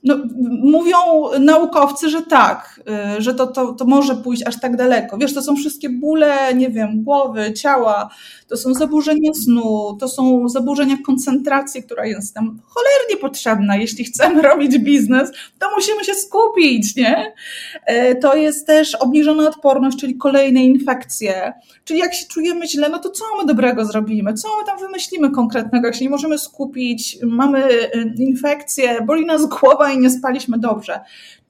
No, 0.07 0.15
mówią 0.63 0.97
naukowcy, 1.39 2.09
że 2.09 2.21
tak, 2.21 2.81
y, 3.17 3.21
że 3.21 3.33
to, 3.33 3.47
to, 3.47 3.73
to 3.73 3.85
może 3.85 4.15
pójść 4.15 4.43
aż 4.47 4.59
tak 4.59 4.75
daleko. 4.75 5.17
Wiesz, 5.17 5.33
to 5.33 5.41
są 5.41 5.55
wszystkie 5.55 5.89
bóle, 5.89 6.53
nie 6.55 6.69
wiem, 6.69 7.03
głowy, 7.03 7.53
ciała, 7.53 8.09
to 8.47 8.57
są 8.57 8.73
zaburzenia 8.73 9.33
snu, 9.33 9.97
to 9.99 10.07
są 10.07 10.49
zaburzenia 10.49 10.95
koncentracji, 11.05 11.83
która 11.83 12.05
jest 12.05 12.35
nam 12.35 12.59
cholernie 12.67 13.21
potrzebna. 13.21 13.75
Jeśli 13.75 14.05
chcemy 14.05 14.41
robić 14.49 14.79
biznes, 14.79 15.31
to 15.59 15.67
musimy 15.75 16.03
się 16.03 16.13
skupić, 16.13 16.95
nie? 16.95 17.33
E, 17.85 18.15
to 18.15 18.35
jest 18.35 18.67
też 18.67 18.95
obniżona 18.95 19.47
odporność, 19.47 19.97
czyli 19.97 20.17
kolejne 20.17 20.63
infekcje. 20.63 21.53
Czyli 21.83 21.99
jak 21.99 22.13
się 22.13 22.25
czujemy 22.27 22.67
źle, 22.67 22.89
no 22.89 22.99
to 22.99 23.09
co 23.09 23.25
my 23.39 23.45
dobrego 23.45 23.85
zrobimy? 23.85 24.33
Co 24.33 24.47
my 24.59 24.65
tam 24.65 24.79
wymyślimy 24.79 25.31
konkretnego, 25.31 25.87
jeśli 25.87 26.03
nie 26.03 26.09
możemy 26.09 26.37
skupić, 26.37 27.17
mamy 27.23 27.73
y, 27.73 28.13
infekcję, 28.17 29.01
boli 29.01 29.25
nas 29.25 29.45
głowa 29.45 29.91
i 29.97 29.99
nie 29.99 30.09
spaliśmy 30.09 30.59
dobrze 30.59 30.99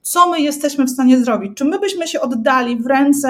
co 0.08 0.30
my 0.30 0.40
jesteśmy 0.40 0.84
w 0.84 0.90
stanie 0.90 1.24
zrobić. 1.24 1.52
Czy 1.56 1.64
my 1.64 1.78
byśmy 1.78 2.08
się 2.08 2.20
oddali 2.20 2.76
w 2.76 2.86
ręce, 2.86 3.28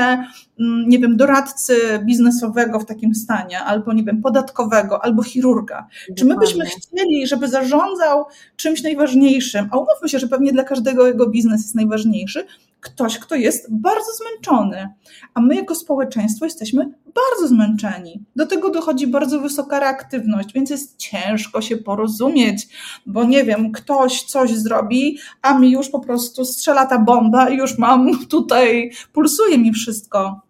mm, 0.60 0.88
nie 0.88 0.98
wiem, 0.98 1.16
doradcy 1.16 1.76
biznesowego 2.04 2.80
w 2.80 2.86
takim 2.86 3.14
stanie, 3.14 3.60
albo 3.60 3.92
nie 3.92 4.04
wiem, 4.04 4.22
podatkowego, 4.22 5.04
albo 5.04 5.22
chirurga? 5.22 5.86
Czy 6.16 6.24
my 6.24 6.36
byśmy 6.36 6.64
chcieli, 6.66 7.26
żeby 7.26 7.48
zarządzał 7.48 8.24
czymś 8.56 8.82
najważniejszym, 8.82 9.68
a 9.72 9.76
umówmy 9.76 10.08
się, 10.08 10.18
że 10.18 10.28
pewnie 10.28 10.52
dla 10.52 10.64
każdego 10.64 11.06
jego 11.06 11.26
biznes 11.26 11.62
jest 11.62 11.74
najważniejszy, 11.74 12.46
ktoś, 12.80 13.18
kto 13.18 13.34
jest 13.34 13.66
bardzo 13.70 14.06
zmęczony, 14.12 14.88
a 15.34 15.40
my 15.40 15.54
jako 15.54 15.74
społeczeństwo 15.74 16.44
jesteśmy 16.44 16.92
bardzo 17.14 17.48
zmęczeni. 17.48 18.24
Do 18.36 18.46
tego 18.46 18.70
dochodzi 18.70 19.06
bardzo 19.06 19.40
wysoka 19.40 19.80
reaktywność, 19.80 20.52
więc 20.54 20.70
jest 20.70 20.96
ciężko 20.96 21.60
się 21.60 21.76
porozumieć, 21.76 22.68
bo 23.06 23.24
nie 23.24 23.44
wiem, 23.44 23.72
ktoś 23.72 24.22
coś 24.22 24.54
zrobi, 24.54 25.18
a 25.42 25.58
mi 25.58 25.70
już 25.70 25.88
po 25.88 26.00
prostu 26.00 26.44
strzela 26.44 26.86
ta 26.86 26.98
bomba 26.98 27.48
i 27.48 27.56
już 27.56 27.78
mam 27.78 28.18
tutaj, 28.30 28.90
pulsuje 29.12 29.58
mi 29.58 29.72
wszystko 29.72 30.47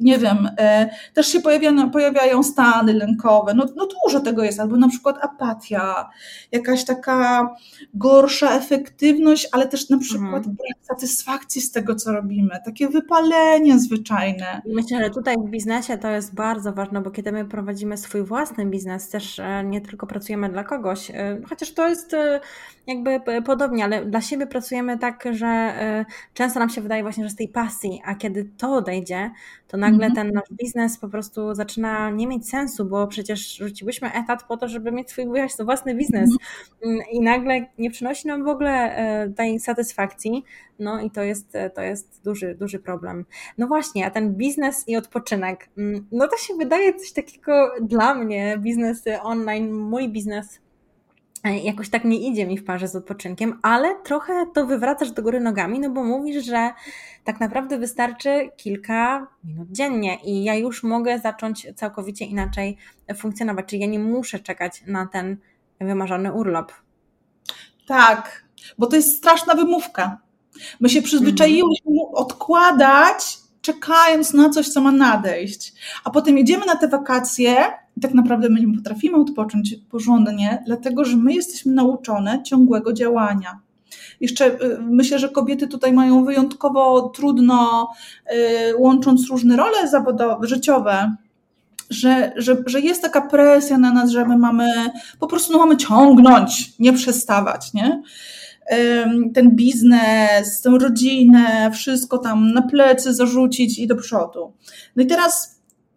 nie 0.00 0.18
wiem, 0.18 0.48
e, 0.58 0.90
też 1.14 1.26
się 1.26 1.40
pojawiają, 1.40 1.90
pojawiają 1.90 2.42
stany 2.42 2.92
lękowe, 2.92 3.54
no, 3.54 3.66
no 3.76 3.88
dużo 4.04 4.20
tego 4.20 4.44
jest, 4.44 4.60
albo 4.60 4.76
na 4.76 4.88
przykład 4.88 5.16
apatia, 5.22 6.10
jakaś 6.52 6.84
taka 6.84 7.54
gorsza 7.94 8.54
efektywność, 8.56 9.48
ale 9.52 9.68
też 9.68 9.90
na 9.90 9.98
przykład 9.98 10.46
mhm. 10.46 10.56
brak 10.56 10.86
satysfakcji 10.86 11.60
z 11.60 11.72
tego, 11.72 11.94
co 11.94 12.12
robimy, 12.12 12.60
takie 12.64 12.88
wypalenie 12.88 13.78
zwyczajne. 13.78 14.62
Myślę, 14.66 15.04
że 15.04 15.10
tutaj 15.10 15.36
w 15.36 15.50
biznesie 15.50 15.98
to 15.98 16.10
jest 16.10 16.34
bardzo 16.34 16.72
ważne, 16.72 17.00
bo 17.00 17.10
kiedy 17.10 17.32
my 17.32 17.44
prowadzimy 17.44 17.96
swój 17.96 18.22
własny 18.22 18.66
biznes, 18.66 19.08
też 19.08 19.38
e, 19.38 19.64
nie 19.64 19.80
tylko 19.80 20.06
pracujemy 20.06 20.48
dla 20.48 20.64
kogoś, 20.64 21.10
e, 21.10 21.40
chociaż 21.48 21.72
to 21.72 21.88
jest 21.88 22.16
jakby 22.86 23.20
podobnie, 23.42 23.84
ale 23.84 24.04
dla 24.04 24.20
siebie 24.20 24.46
pracujemy 24.46 24.98
tak, 24.98 25.24
że 25.30 25.74
często 26.34 26.60
nam 26.60 26.70
się 26.70 26.80
wydaje 26.80 27.02
właśnie, 27.02 27.24
że 27.24 27.30
z 27.30 27.36
tej 27.36 27.48
pasji, 27.48 28.02
a 28.04 28.14
kiedy 28.14 28.50
to 28.58 28.74
odejdzie, 28.74 29.30
to 29.68 29.76
nagle 29.90 30.06
mhm. 30.06 30.14
ten 30.14 30.34
nasz 30.34 30.58
biznes 30.62 30.98
po 30.98 31.08
prostu 31.08 31.54
zaczyna 31.54 32.10
nie 32.10 32.26
mieć 32.26 32.48
sensu, 32.48 32.84
bo 32.84 33.06
przecież 33.06 33.56
rzuciłyśmy 33.56 34.12
etat 34.12 34.44
po 34.48 34.56
to, 34.56 34.68
żeby 34.68 34.92
mieć 34.92 35.10
swój 35.10 35.26
własny 35.64 35.94
biznes 35.94 36.30
mhm. 36.82 37.10
i 37.12 37.20
nagle 37.20 37.66
nie 37.78 37.90
przynosi 37.90 38.28
nam 38.28 38.44
w 38.44 38.48
ogóle 38.48 38.96
e, 38.96 39.30
tej 39.30 39.60
satysfakcji, 39.60 40.44
no 40.78 41.00
i 41.00 41.10
to 41.10 41.22
jest, 41.22 41.52
to 41.74 41.82
jest 41.82 42.20
duży, 42.24 42.54
duży 42.54 42.78
problem. 42.78 43.24
No 43.58 43.66
właśnie, 43.66 44.06
a 44.06 44.10
ten 44.10 44.34
biznes 44.34 44.88
i 44.88 44.96
odpoczynek, 44.96 45.68
mm, 45.78 46.06
no 46.12 46.28
to 46.28 46.36
się 46.36 46.54
wydaje 46.54 46.94
coś 46.94 47.12
takiego 47.12 47.70
dla 47.80 48.14
mnie, 48.14 48.58
biznesy 48.58 49.20
online, 49.20 49.72
mój 49.72 50.08
biznes 50.08 50.63
E, 50.63 50.63
jakoś 51.50 51.88
tak 51.88 52.04
nie 52.04 52.18
idzie 52.18 52.46
mi 52.46 52.58
w 52.58 52.64
parze 52.64 52.88
z 52.88 52.96
odpoczynkiem, 52.96 53.58
ale 53.62 53.96
trochę 54.04 54.46
to 54.54 54.66
wywracasz 54.66 55.10
do 55.10 55.22
góry 55.22 55.40
nogami, 55.40 55.80
no 55.80 55.90
bo 55.90 56.04
mówisz, 56.04 56.44
że 56.44 56.70
tak 57.24 57.40
naprawdę 57.40 57.78
wystarczy 57.78 58.50
kilka 58.56 59.26
minut 59.44 59.68
dziennie 59.70 60.18
i 60.24 60.44
ja 60.44 60.54
już 60.54 60.82
mogę 60.82 61.18
zacząć 61.18 61.66
całkowicie 61.76 62.24
inaczej 62.24 62.76
funkcjonować, 63.16 63.66
czyli 63.66 63.82
ja 63.82 63.88
nie 63.88 63.98
muszę 63.98 64.38
czekać 64.38 64.82
na 64.86 65.06
ten 65.06 65.36
wymarzony 65.80 66.32
urlop. 66.32 66.72
Tak, 67.86 68.44
bo 68.78 68.86
to 68.86 68.96
jest 68.96 69.16
straszna 69.16 69.54
wymówka. 69.54 70.18
My 70.80 70.88
się 70.88 71.02
przyzwyczaiłyśmy 71.02 71.90
mm. 71.90 72.14
odkładać, 72.14 73.38
czekając 73.60 74.32
na 74.32 74.50
coś, 74.50 74.68
co 74.68 74.80
ma 74.80 74.92
nadejść. 74.92 75.72
A 76.04 76.10
potem 76.10 76.38
jedziemy 76.38 76.66
na 76.66 76.76
te 76.76 76.88
wakacje 76.88 77.83
tak 78.00 78.14
naprawdę 78.14 78.48
my 78.48 78.60
nie 78.60 78.76
potrafimy 78.76 79.16
odpocząć 79.16 79.74
porządnie, 79.90 80.62
dlatego 80.66 81.04
że 81.04 81.16
my 81.16 81.34
jesteśmy 81.34 81.72
nauczone 81.72 82.42
ciągłego 82.42 82.92
działania. 82.92 83.60
Jeszcze 84.20 84.46
y, 84.46 84.78
myślę, 84.80 85.18
że 85.18 85.28
kobiety 85.28 85.68
tutaj 85.68 85.92
mają 85.92 86.24
wyjątkowo 86.24 87.08
trudno, 87.08 87.88
y, 88.70 88.76
łącząc 88.76 89.30
różne 89.30 89.56
role 89.56 89.88
zawodowe, 89.88 90.46
życiowe, 90.46 91.16
że, 91.90 92.32
że, 92.36 92.56
że 92.66 92.80
jest 92.80 93.02
taka 93.02 93.20
presja 93.20 93.78
na 93.78 93.92
nas, 93.92 94.10
że 94.10 94.24
my 94.24 94.38
mamy, 94.38 94.66
po 95.18 95.26
prostu 95.26 95.52
no 95.52 95.58
mamy 95.58 95.76
ciągnąć, 95.76 96.78
nie 96.78 96.92
przestawać, 96.92 97.72
nie? 97.74 98.02
Ten 99.34 99.50
biznes, 99.50 100.60
tę 100.60 100.70
rodzinę, 100.80 101.70
wszystko 101.74 102.18
tam 102.18 102.52
na 102.52 102.62
plecy 102.62 103.14
zarzucić 103.14 103.78
i 103.78 103.86
do 103.86 103.96
przodu. 103.96 104.52
No 104.96 105.02
i 105.02 105.06
teraz 105.06 105.53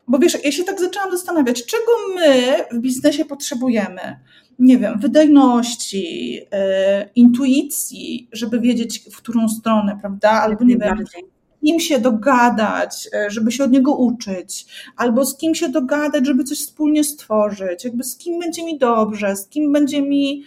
bo 0.08 0.20
wiesz, 0.20 0.44
ja 0.44 0.52
się 0.52 0.64
tak 0.64 0.80
zaczęłam 0.80 1.12
zastanawiać, 1.12 1.66
czego 1.66 1.92
my 2.16 2.56
w 2.72 2.80
biznesie 2.80 3.26
potrzebujemy? 3.26 4.20
Nie 4.60 4.78
wiem, 4.78 5.00
wydajności, 5.00 6.34
yy, 6.34 6.42
intuicji, 7.16 8.30
żeby 8.32 8.60
wiedzieć, 8.60 9.00
w 9.14 9.18
którą 9.18 9.50
stronę, 9.50 9.98
prawda? 10.02 10.30
Albo 10.30 10.64
nie 10.64 10.78
wiem, 10.78 10.98
z 11.08 11.12
kim 11.66 11.80
się 11.80 12.00
dogadać, 12.00 13.10
e, 13.14 13.30
żeby 13.30 13.52
się 13.52 13.64
od 13.64 13.72
niego 13.72 13.96
uczyć, 13.96 14.66
albo 14.98 15.26
z 15.26 15.38
kim 15.38 15.56
się 15.56 15.70
dogadać, 15.70 16.26
żeby 16.26 16.44
coś 16.44 16.60
wspólnie 16.60 17.04
stworzyć, 17.04 17.86
jakby 17.86 18.04
z 18.04 18.18
kim 18.18 18.40
będzie 18.40 18.66
mi 18.66 18.78
dobrze, 18.78 19.36
z 19.36 19.48
kim 19.48 19.72
będzie 19.72 20.02
mi, 20.02 20.44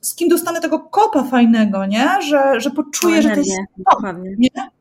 z 0.00 0.14
kim 0.14 0.28
dostanę 0.28 0.60
tego 0.60 0.80
kopa 0.80 1.24
fajnego, 1.24 1.86
nie? 1.86 2.08
Że, 2.28 2.60
że 2.60 2.70
poczuję, 2.70 3.22
że 3.22 3.30
to 3.30 3.36
jest 3.36 3.50
to, 3.90 4.12
nie? 4.38 4.77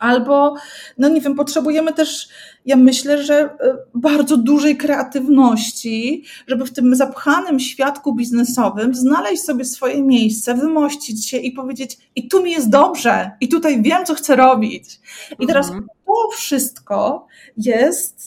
Albo, 0.00 0.54
no 0.98 1.08
nie 1.08 1.20
wiem, 1.20 1.34
potrzebujemy 1.34 1.92
też, 1.92 2.28
ja 2.66 2.76
myślę, 2.76 3.22
że 3.22 3.34
e, 3.34 3.76
bardzo 3.94 4.36
dużej 4.36 4.76
kreatywności, 4.76 6.24
żeby 6.46 6.66
w 6.66 6.72
tym 6.72 6.94
zapchanym 6.94 7.60
świadku 7.60 8.14
biznesowym 8.14 8.94
znaleźć 8.94 9.42
sobie 9.42 9.64
swoje 9.64 10.02
miejsce, 10.02 10.54
wymościć 10.54 11.28
się 11.28 11.36
i 11.36 11.52
powiedzieć, 11.52 11.98
i 12.16 12.28
tu 12.28 12.42
mi 12.42 12.50
jest 12.50 12.70
dobrze, 12.70 13.30
i 13.40 13.48
tutaj 13.48 13.82
wiem, 13.82 14.04
co 14.06 14.14
chcę 14.14 14.36
robić. 14.36 15.00
I 15.38 15.46
teraz 15.46 15.66
mhm. 15.66 15.86
to 16.06 16.36
wszystko 16.36 17.26
jest 17.56 18.19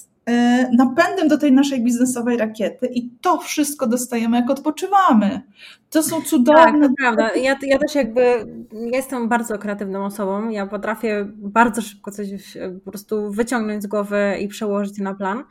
napędem 0.78 1.28
do 1.28 1.38
tej 1.38 1.52
naszej 1.52 1.84
biznesowej 1.84 2.38
rakiety 2.38 2.88
i 2.88 3.10
to 3.22 3.38
wszystko 3.38 3.88
dostajemy, 3.88 4.38
jak 4.38 4.50
odpoczywamy. 4.50 5.42
To 5.90 6.04
są 6.04 6.22
cudowne. 6.22 6.64
Tak, 6.64 6.82
to 6.82 6.90
prawda. 6.98 7.36
Ja, 7.36 7.56
ja 7.62 7.80
też 7.80 7.96
jakby 7.96 8.22
ja 8.72 8.98
jestem 8.98 9.30
bardzo 9.30 9.58
kreatywną 9.58 10.06
osobą. 10.06 10.50
Ja 10.50 10.68
potrafię 10.68 11.26
bardzo 11.36 11.82
szybko 11.82 12.12
coś 12.12 12.28
po 12.86 12.92
prostu 12.92 13.32
wyciągnąć 13.32 13.84
z 13.84 13.88
głowy 13.88 14.38
i 14.42 14.48
przełożyć 14.48 14.98
na 14.98 15.16
plan. 15.16 15.44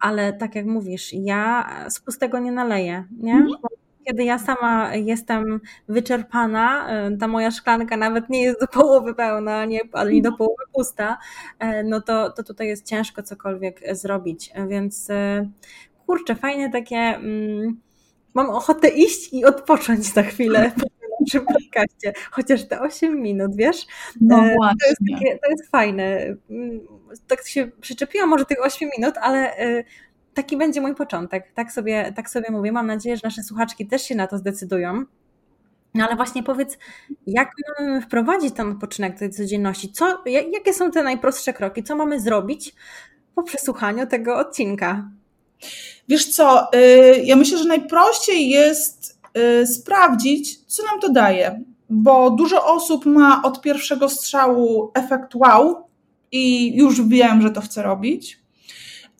Ale 0.00 0.32
tak 0.32 0.54
jak 0.54 0.66
mówisz, 0.66 1.12
ja 1.12 1.68
z 1.88 2.00
pustego 2.00 2.38
nie 2.38 2.52
naleję. 2.52 3.04
Nie? 3.18 3.32
Mhm 3.32 3.56
kiedy 4.06 4.24
ja 4.24 4.38
sama 4.38 4.94
jestem 4.94 5.60
wyczerpana, 5.88 6.88
e, 6.88 7.16
ta 7.16 7.28
moja 7.28 7.50
szklanka 7.50 7.96
nawet 7.96 8.30
nie 8.30 8.42
jest 8.42 8.60
do 8.60 8.66
połowy 8.66 9.14
pełna, 9.14 9.64
nie, 9.64 9.80
ale 9.92 10.12
nie 10.12 10.22
do 10.22 10.32
połowy 10.32 10.62
pusta, 10.76 11.18
e, 11.58 11.82
no 11.82 12.00
to, 12.00 12.30
to 12.30 12.42
tutaj 12.42 12.66
jest 12.66 12.86
ciężko 12.86 13.22
cokolwiek 13.22 13.80
zrobić. 13.92 14.50
Więc 14.68 15.10
e, 15.10 15.50
kurczę, 16.06 16.34
fajne 16.34 16.70
takie. 16.70 16.96
Mm, 16.96 17.80
mam 18.34 18.50
ochotę 18.50 18.88
iść 18.88 19.32
i 19.32 19.44
odpocząć 19.44 20.04
za 20.04 20.22
chwilę 20.22 20.72
naszym 21.20 21.46
podcaście, 21.46 22.12
chociaż 22.30 22.64
te 22.64 22.80
8 22.80 23.22
minut, 23.22 23.56
wiesz? 23.56 23.86
No 24.20 24.36
właśnie. 24.36 24.56
To 24.80 24.88
jest, 24.88 25.00
takie, 25.12 25.38
to 25.38 25.50
jest 25.50 25.70
fajne. 25.70 26.36
Mm, 26.50 26.80
tak 27.26 27.46
się 27.46 27.70
przyczepiłam 27.80 28.28
może 28.28 28.44
tych 28.44 28.64
8 28.64 28.90
minut, 28.98 29.14
ale 29.22 29.54
taki 30.36 30.56
będzie 30.56 30.80
mój 30.80 30.94
początek. 30.94 31.52
Tak 31.54 31.72
sobie, 31.72 32.12
tak 32.16 32.30
sobie 32.30 32.50
mówię. 32.50 32.72
Mam 32.72 32.86
nadzieję, 32.86 33.16
że 33.16 33.20
nasze 33.24 33.42
słuchaczki 33.42 33.86
też 33.86 34.02
się 34.02 34.14
na 34.14 34.26
to 34.26 34.38
zdecydują. 34.38 35.04
No 35.96 36.04
ale 36.06 36.16
właśnie 36.16 36.42
powiedz, 36.42 36.78
jak 37.26 37.50
mamy 37.78 38.00
wprowadzić 38.00 38.54
ten 38.54 38.70
odpoczynek 38.70 39.12
do 39.12 39.18
tej 39.18 39.30
codzienności? 39.30 39.92
Co, 39.92 40.22
jakie 40.26 40.72
są 40.72 40.90
te 40.90 41.02
najprostsze 41.02 41.52
kroki? 41.52 41.82
Co 41.82 41.96
mamy 41.96 42.20
zrobić 42.20 42.74
po 43.34 43.42
przesłuchaniu 43.42 44.06
tego 44.06 44.38
odcinka? 44.38 45.10
Wiesz 46.08 46.26
co, 46.26 46.68
y, 46.74 47.22
ja 47.24 47.36
myślę, 47.36 47.58
że 47.58 47.64
najprościej 47.64 48.48
jest 48.48 49.20
y, 49.62 49.66
sprawdzić, 49.66 50.64
co 50.66 50.82
nam 50.82 51.00
to 51.00 51.12
daje, 51.12 51.60
bo 51.90 52.30
dużo 52.30 52.66
osób 52.66 53.06
ma 53.06 53.42
od 53.42 53.62
pierwszego 53.62 54.08
strzału 54.08 54.90
efekt 54.94 55.34
wow 55.34 55.86
i 56.32 56.76
już 56.76 57.08
wiem, 57.08 57.42
że 57.42 57.50
to 57.50 57.60
chcę 57.60 57.82
robić. 57.82 58.46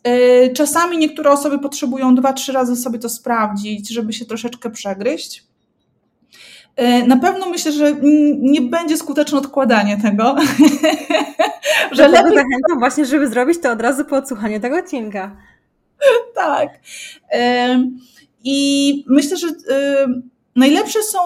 E, 0.06 0.50
czasami 0.50 0.98
niektóre 0.98 1.30
osoby 1.30 1.58
potrzebują 1.58 2.14
dwa, 2.14 2.32
trzy 2.32 2.52
razy 2.52 2.76
sobie 2.76 2.98
to 2.98 3.08
sprawdzić, 3.08 3.88
żeby 3.88 4.12
się 4.12 4.24
troszeczkę 4.24 4.70
przegryźć. 4.70 5.44
E, 6.76 7.06
na 7.06 7.16
pewno 7.16 7.50
myślę, 7.50 7.72
że 7.72 7.94
nie 8.40 8.60
będzie 8.60 8.96
skuteczne 8.96 9.38
odkładanie 9.38 9.98
tego. 10.02 10.36
że 11.92 12.08
lepiej... 12.08 12.30
zachęcam 12.34 12.78
właśnie, 12.78 13.06
żeby 13.06 13.28
zrobić 13.28 13.58
to 13.62 13.72
od 13.72 13.80
razu 13.80 14.04
po 14.04 14.16
odsłuchaniu 14.16 14.60
tego 14.60 14.76
odcinka. 14.76 15.36
tak. 16.34 16.68
E, 17.32 17.78
I 18.44 19.04
myślę, 19.08 19.36
że 19.36 19.46
najlepsze 20.56 21.02
są 21.02 21.18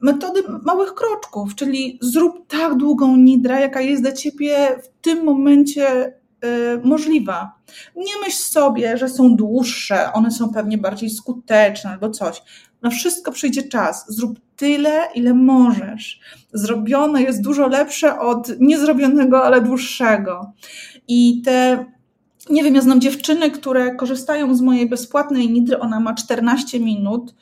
metody 0.00 0.42
małych 0.64 0.94
kroczków, 0.94 1.54
czyli 1.54 1.98
zrób 2.02 2.46
tak 2.48 2.74
długą 2.74 3.16
nidrę, 3.16 3.60
jaka 3.60 3.80
jest 3.80 4.02
dla 4.02 4.12
ciebie 4.12 4.68
w 4.82 5.02
tym 5.02 5.24
momencie 5.24 6.12
Y, 6.44 6.80
możliwa. 6.84 7.52
Nie 7.96 8.18
myśl 8.24 8.38
sobie, 8.38 8.98
że 8.98 9.08
są 9.08 9.36
dłuższe, 9.36 10.12
one 10.12 10.30
są 10.30 10.52
pewnie 10.52 10.78
bardziej 10.78 11.10
skuteczne 11.10 11.90
albo 11.90 12.10
coś. 12.10 12.42
Na 12.82 12.90
wszystko 12.90 13.32
przyjdzie 13.32 13.62
czas. 13.62 14.04
Zrób 14.08 14.40
tyle, 14.60 15.08
ile 15.14 15.34
możesz. 15.34 16.20
Zrobione 16.52 17.22
jest 17.22 17.42
dużo 17.42 17.68
lepsze 17.68 18.18
od 18.18 18.60
niezrobionego, 18.60 19.44
ale 19.44 19.60
dłuższego. 19.60 20.52
I 21.08 21.42
te 21.44 21.84
nie 22.50 22.64
wiem, 22.64 22.74
ja 22.74 22.80
znam 22.80 23.00
dziewczyny, 23.00 23.50
które 23.50 23.94
korzystają 23.94 24.54
z 24.54 24.60
mojej 24.60 24.88
bezpłatnej 24.88 25.50
nidry, 25.50 25.78
ona 25.78 26.00
ma 26.00 26.14
14 26.14 26.80
minut 26.80 27.34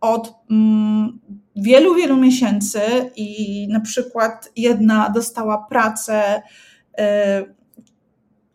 od 0.00 0.34
mm, 0.50 1.20
wielu, 1.56 1.94
wielu 1.94 2.16
miesięcy 2.16 2.80
i 3.16 3.68
na 3.70 3.80
przykład 3.80 4.52
jedna 4.56 5.10
dostała 5.10 5.66
pracę 5.70 6.42
y, 7.00 7.02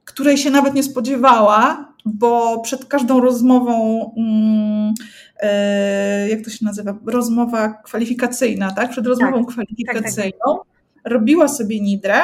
której 0.05 0.37
się 0.37 0.49
nawet 0.49 0.73
nie 0.73 0.83
spodziewała, 0.83 1.90
bo 2.05 2.61
przed 2.61 2.85
każdą 2.85 3.21
rozmową, 3.21 4.05
mm, 4.17 4.93
e, 5.39 6.29
jak 6.29 6.41
to 6.41 6.49
się 6.49 6.65
nazywa, 6.65 6.97
rozmowa 7.05 7.73
kwalifikacyjna, 7.73 8.71
tak? 8.71 8.89
Przed 8.89 9.07
rozmową 9.07 9.45
tak, 9.45 9.53
kwalifikacyjną 9.53 10.57
tak, 10.57 10.65
tak, 11.03 11.11
robiła 11.11 11.47
sobie 11.47 11.81
nidrę, 11.81 12.21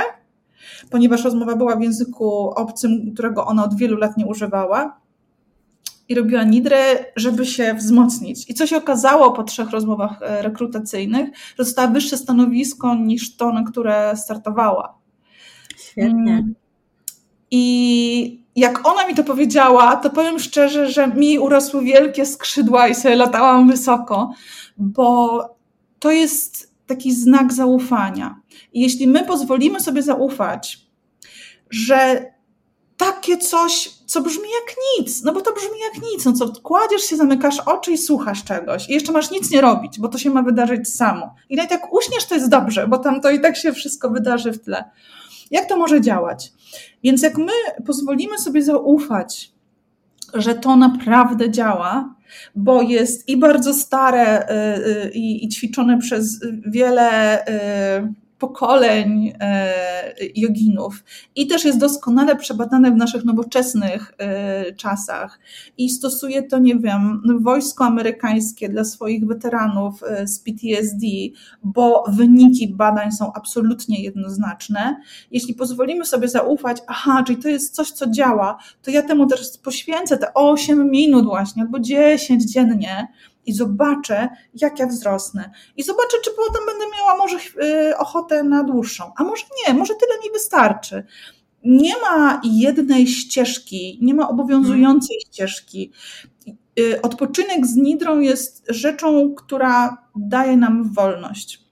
ponieważ 0.89 1.23
rozmowa 1.23 1.55
była 1.55 1.75
w 1.75 1.81
języku 1.81 2.49
obcym, 2.49 3.11
którego 3.13 3.45
ona 3.45 3.63
od 3.63 3.77
wielu 3.77 3.97
lat 3.97 4.17
nie 4.17 4.25
używała. 4.25 4.99
I 6.09 6.15
robiła 6.15 6.43
nidrę, 6.43 7.05
żeby 7.15 7.45
się 7.45 7.73
wzmocnić. 7.73 8.49
I 8.49 8.53
co 8.53 8.67
się 8.67 8.77
okazało 8.77 9.31
po 9.31 9.43
trzech 9.43 9.69
rozmowach 9.69 10.21
e, 10.21 10.41
rekrutacyjnych, 10.41 11.29
że 11.29 11.55
dostała 11.57 11.87
wyższe 11.87 12.17
stanowisko 12.17 12.95
niż 12.95 13.35
to, 13.35 13.53
na 13.53 13.63
które 13.63 14.13
startowała. 14.15 14.97
Świetnie. 15.77 16.47
I 17.51 18.43
jak 18.55 18.87
ona 18.87 19.07
mi 19.07 19.15
to 19.15 19.23
powiedziała, 19.23 19.95
to 19.95 20.09
powiem 20.09 20.39
szczerze, 20.39 20.91
że 20.91 21.07
mi 21.07 21.39
urosły 21.39 21.83
wielkie 21.83 22.25
skrzydła 22.25 22.87
i 22.87 22.95
sobie 22.95 23.15
latałam 23.15 23.67
wysoko, 23.67 24.33
bo 24.77 25.39
to 25.99 26.11
jest 26.11 26.73
taki 26.87 27.13
znak 27.13 27.53
zaufania. 27.53 28.41
I 28.73 28.81
jeśli 28.81 29.07
my 29.07 29.23
pozwolimy 29.23 29.79
sobie 29.79 30.01
zaufać, 30.01 30.87
że 31.69 32.25
takie 32.97 33.37
coś, 33.37 33.89
co 34.05 34.21
brzmi 34.21 34.43
jak 34.43 34.75
nic, 34.97 35.23
no 35.23 35.33
bo 35.33 35.41
to 35.41 35.53
brzmi 35.53 35.79
jak 35.93 36.03
nic, 36.03 36.25
no 36.25 36.33
co 36.33 36.61
kładziesz 36.61 37.01
się, 37.01 37.15
zamykasz 37.15 37.59
oczy 37.59 37.91
i 37.91 37.97
słuchasz 37.97 38.43
czegoś 38.43 38.89
i 38.89 38.93
jeszcze 38.93 39.11
masz 39.11 39.31
nic 39.31 39.51
nie 39.51 39.61
robić, 39.61 39.99
bo 39.99 40.07
to 40.07 40.17
się 40.17 40.29
ma 40.29 40.41
wydarzyć 40.41 40.89
samo. 40.89 41.35
I 41.49 41.55
nawet 41.55 41.71
jak 41.71 41.93
uśniesz, 41.93 42.25
to 42.25 42.35
jest 42.35 42.49
dobrze, 42.49 42.87
bo 42.87 42.97
tam 42.97 43.21
to 43.21 43.29
i 43.29 43.39
tak 43.39 43.57
się 43.57 43.73
wszystko 43.73 44.09
wydarzy 44.09 44.51
w 44.51 44.63
tle. 44.63 44.91
Jak 45.51 45.69
to 45.69 45.77
może 45.77 46.01
działać? 46.01 46.53
Więc 47.03 47.21
jak 47.21 47.37
my 47.37 47.51
pozwolimy 47.85 48.37
sobie 48.37 48.61
zaufać, 48.61 49.51
że 50.33 50.55
to 50.55 50.75
naprawdę 50.75 51.51
działa, 51.51 52.15
bo 52.55 52.81
jest 52.81 53.29
i 53.29 53.37
bardzo 53.37 53.73
stare 53.73 54.49
y, 54.49 55.05
y, 55.05 55.11
i, 55.13 55.49
ćwiczone 55.49 55.97
przez 55.97 56.39
wiele 56.65 57.39
y, 57.47 58.26
pokoleń 58.39 59.33
e, 59.39 59.73
joginów 60.35 61.03
i 61.35 61.47
też 61.47 61.65
jest 61.65 61.79
doskonale 61.79 62.35
przebadane 62.35 62.91
w 62.91 62.95
naszych 62.95 63.25
nowoczesnych 63.25 64.13
e, 64.17 64.73
czasach 64.73 65.39
i 65.77 65.89
stosuje 65.89 66.43
to, 66.43 66.59
nie 66.59 66.75
wiem, 66.75 67.21
wojsko 67.39 67.85
amerykańskie 67.85 68.69
dla 68.69 68.83
swoich 68.83 69.27
weteranów 69.27 70.03
e, 70.03 70.27
z 70.27 70.39
PTSD, 70.39 71.07
bo 71.63 72.03
wyniki 72.07 72.67
badań 72.67 73.11
są 73.11 73.33
absolutnie 73.33 74.03
jednoznaczne. 74.03 75.01
Jeśli 75.31 75.53
pozwolimy 75.53 76.05
sobie 76.05 76.27
zaufać, 76.27 76.77
aha, 76.87 77.23
czyli 77.27 77.41
to 77.41 77.49
jest 77.49 77.75
coś, 77.75 77.91
co 77.91 78.09
działa, 78.09 78.57
to 78.83 78.91
ja 78.91 79.01
temu 79.01 79.27
też 79.27 79.57
poświęcę 79.63 80.17
te 80.17 80.33
8 80.33 80.91
minut 80.91 81.25
właśnie 81.25 81.63
albo 81.63 81.79
10 81.79 82.51
dziennie, 82.51 83.07
i 83.47 83.53
zobaczę, 83.53 84.29
jak 84.53 84.79
ja 84.79 84.87
wzrosnę. 84.87 85.51
I 85.77 85.83
zobaczę, 85.83 86.17
czy 86.23 86.31
potem 86.31 86.65
będę 86.65 86.85
miała 86.97 87.17
może 87.17 87.37
y, 87.37 87.97
ochotę 87.97 88.43
na 88.43 88.63
dłuższą. 88.63 89.11
A 89.17 89.23
może 89.23 89.43
nie, 89.67 89.73
może 89.73 89.93
tyle 89.93 90.13
mi 90.25 90.33
wystarczy. 90.33 91.03
Nie 91.63 91.93
ma 91.97 92.41
jednej 92.43 93.07
ścieżki, 93.07 93.99
nie 94.01 94.13
ma 94.13 94.29
obowiązującej 94.29 95.17
ścieżki. 95.27 95.91
Y, 96.79 97.01
odpoczynek 97.01 97.67
z 97.67 97.75
nidrą 97.75 98.19
jest 98.19 98.65
rzeczą, 98.69 99.35
która 99.35 99.97
daje 100.15 100.57
nam 100.57 100.93
wolność. 100.93 101.67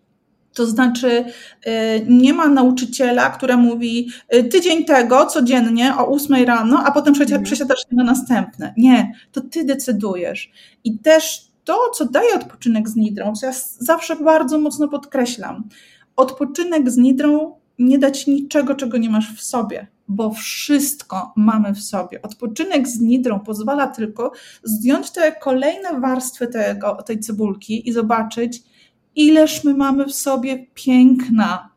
To 0.54 0.66
znaczy, 0.66 1.26
y, 1.68 1.72
nie 2.08 2.34
ma 2.34 2.48
nauczyciela, 2.48 3.30
który 3.30 3.58
mówi 3.58 4.10
tydzień 4.52 4.86
tego 4.86 5.26
codziennie 5.26 5.96
o 5.98 6.08
8 6.08 6.46
rano, 6.46 6.84
a 6.86 6.92
potem 6.92 7.14
mhm. 7.14 7.44
przesiadasz 7.44 7.80
się 7.80 7.96
na 7.96 8.04
następne. 8.04 8.74
Nie, 8.78 9.12
to 9.32 9.42
ty 9.42 9.64
decydujesz. 9.64 10.52
I 10.84 11.00
też 11.00 11.55
to, 11.66 11.90
co 11.94 12.06
daje 12.06 12.36
odpoczynek 12.36 12.90
z 12.90 12.96
nidrą, 12.96 13.36
co 13.36 13.46
ja 13.46 13.54
zawsze 13.80 14.16
bardzo 14.16 14.60
mocno 14.60 14.88
podkreślam, 14.88 15.70
odpoczynek 16.16 16.92
z 16.92 16.98
nidrą 16.98 17.56
nie 17.80 18.00
dać 18.00 18.28
niczego, 18.28 18.76
czego 18.76 18.98
nie 18.98 19.10
masz 19.10 19.36
w 19.36 19.44
sobie, 19.44 19.88
bo 20.08 20.34
wszystko 20.34 21.34
mamy 21.36 21.74
w 21.74 21.82
sobie. 21.82 22.22
Odpoczynek 22.22 22.88
z 22.88 23.00
nidrą 23.02 23.40
pozwala 23.40 23.88
tylko 23.88 24.32
zdjąć 24.64 25.12
te 25.12 25.32
kolejne 25.32 26.00
warstwy 26.00 26.48
tego, 26.48 26.98
tej 27.06 27.20
cebulki 27.20 27.90
i 27.90 27.94
zobaczyć, 27.94 28.64
ileż 29.16 29.64
my 29.64 29.74
mamy 29.74 30.06
w 30.06 30.14
sobie 30.14 30.68
piękna, 30.74 31.70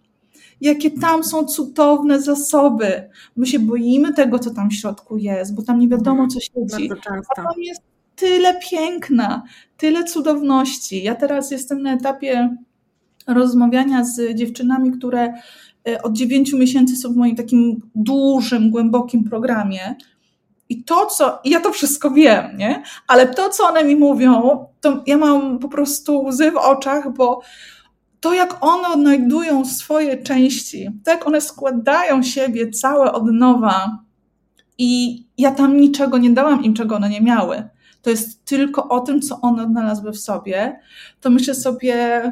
jakie 0.61 0.91
tam 0.91 1.25
są 1.25 1.45
cudowne 1.45 2.23
zasoby. 2.23 3.11
My 3.37 3.47
się 3.47 3.59
boimy 3.59 4.15
tego, 4.15 4.39
co 4.39 4.51
tam 4.51 4.71
w 4.71 4.75
środku 4.75 5.17
jest, 5.17 5.55
bo 5.55 5.63
tam 5.63 5.79
nie 5.79 5.89
wiadomo, 5.89 6.27
co 6.27 6.41
siedzi. 6.41 6.91
A 7.31 7.35
tam 7.35 7.53
jest 7.59 7.83
tyle 8.19 8.61
piękna, 8.71 9.43
tyle 9.77 10.05
cudowności. 10.05 11.03
Ja 11.03 11.15
teraz 11.15 11.51
jestem 11.51 11.83
na 11.83 11.93
etapie 11.93 12.57
rozmawiania 13.27 14.05
z 14.05 14.35
dziewczynami, 14.35 14.91
które 14.91 15.35
e, 15.89 16.03
od 16.03 16.13
dziewięciu 16.13 16.59
miesięcy 16.59 16.97
są 16.97 17.13
w 17.13 17.17
moim 17.17 17.37
takim 17.37 17.83
dużym, 17.95 18.71
głębokim 18.71 19.25
programie. 19.25 19.97
I 20.69 20.85
to, 20.85 21.07
co, 21.07 21.39
ja 21.45 21.61
to 21.61 21.73
wszystko 21.73 22.11
wiem, 22.11 22.57
nie? 22.57 22.83
Ale 23.07 23.27
to, 23.27 23.49
co 23.49 23.65
one 23.65 23.85
mi 23.85 23.97
mówią, 23.97 24.65
to 24.81 25.03
ja 25.07 25.19
mam 25.19 25.59
po 25.59 25.69
prostu 25.69 26.25
łzy 26.25 26.51
w 26.51 26.57
oczach, 26.57 27.15
bo 27.17 27.41
to, 28.21 28.35
jak 28.35 28.57
one 28.61 28.89
odnajdują 28.89 29.65
swoje 29.65 30.23
części, 30.23 30.89
to, 31.05 31.11
jak 31.11 31.27
one 31.27 31.41
składają 31.41 32.23
siebie 32.23 32.71
całe 32.71 33.13
od 33.13 33.33
nowa, 33.33 33.99
i 34.79 35.23
ja 35.39 35.51
tam 35.51 35.81
niczego 35.81 36.19
nie 36.19 36.31
dałam 36.31 36.65
im, 36.65 36.75
czego 36.75 36.97
one 36.97 37.09
nie 37.09 37.21
miały. 37.21 37.69
To 38.09 38.13
jest 38.13 38.45
tylko 38.45 38.89
o 38.89 39.01
tym, 39.01 39.23
co 39.23 39.41
one 39.41 39.63
odnalazły 39.63 40.13
w 40.13 40.19
sobie. 40.19 40.81
To 41.21 41.31
myślę 41.31 41.55
sobie, 41.55 42.23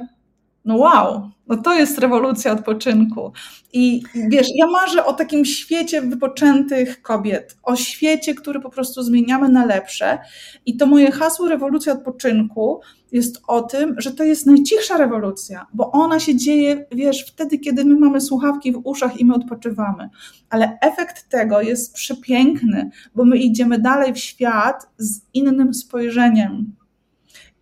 no 0.66 0.76
wow, 0.76 1.30
no 1.46 1.56
to 1.56 1.74
jest 1.74 1.98
rewolucja 1.98 2.52
odpoczynku. 2.52 3.32
I 3.72 4.02
wiesz, 4.28 4.46
ja 4.54 4.66
marzę 4.66 5.04
o 5.04 5.12
takim 5.12 5.44
świecie 5.44 6.02
wypoczętych 6.02 7.02
kobiet, 7.02 7.56
o 7.62 7.76
świecie, 7.76 8.34
który 8.34 8.60
po 8.60 8.70
prostu 8.70 9.02
zmieniamy 9.02 9.48
na 9.48 9.64
lepsze. 9.64 10.18
I 10.66 10.76
to 10.76 10.86
moje 10.86 11.10
hasło 11.10 11.48
rewolucja 11.48 11.92
odpoczynku 11.92 12.80
jest 13.12 13.42
o 13.48 13.62
tym, 13.62 13.94
że 13.98 14.12
to 14.12 14.24
jest 14.24 14.46
najcichsza 14.46 14.96
rewolucja, 14.96 15.66
bo 15.74 15.92
ona 15.92 16.20
się 16.20 16.36
dzieje, 16.36 16.86
wiesz, 16.92 17.24
wtedy, 17.28 17.58
kiedy 17.58 17.84
my 17.84 17.96
mamy 17.96 18.20
słuchawki 18.20 18.72
w 18.72 18.80
uszach 18.84 19.20
i 19.20 19.24
my 19.24 19.34
odpoczywamy. 19.34 20.08
Ale 20.50 20.78
efekt 20.80 21.28
tego 21.28 21.60
jest 21.60 21.94
przepiękny, 21.94 22.90
bo 23.14 23.24
my 23.24 23.36
idziemy 23.36 23.78
dalej 23.78 24.14
w 24.14 24.18
świat 24.18 24.88
z 24.98 25.20
innym 25.34 25.74
spojrzeniem. 25.74 26.76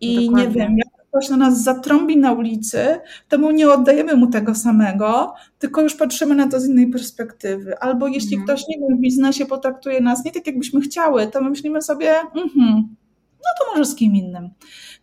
I 0.01 0.25
Dokładnie. 0.25 0.47
nie 0.47 0.53
wiem, 0.53 0.75
ktoś 1.15 1.29
na 1.29 1.37
nas 1.37 1.63
zatrąbi 1.63 2.17
na 2.17 2.31
ulicy, 2.31 2.99
to 3.29 3.37
mu 3.37 3.51
nie 3.51 3.69
oddajemy 3.69 4.15
mu 4.15 4.27
tego 4.27 4.55
samego, 4.55 5.33
tylko 5.59 5.81
już 5.81 5.95
patrzymy 5.95 6.35
na 6.35 6.47
to 6.47 6.59
z 6.59 6.67
innej 6.67 6.87
perspektywy. 6.87 7.79
Albo 7.79 8.07
jeśli 8.07 8.35
mhm. 8.35 8.47
ktoś, 8.47 8.67
nie 8.67 8.77
wiem, 8.79 8.97
w 8.97 9.01
biznesie 9.01 9.45
potraktuje 9.45 10.01
nas 10.01 10.25
nie 10.25 10.31
tak, 10.31 10.47
jakbyśmy 10.47 10.81
chciały, 10.81 11.27
to 11.27 11.41
my 11.41 11.49
myślimy 11.49 11.81
sobie, 11.81 12.19
mhm, 12.19 12.95
no 13.33 13.49
to 13.59 13.71
może 13.71 13.85
z 13.85 13.95
kim 13.95 14.15
innym. 14.15 14.49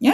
Nie? 0.01 0.13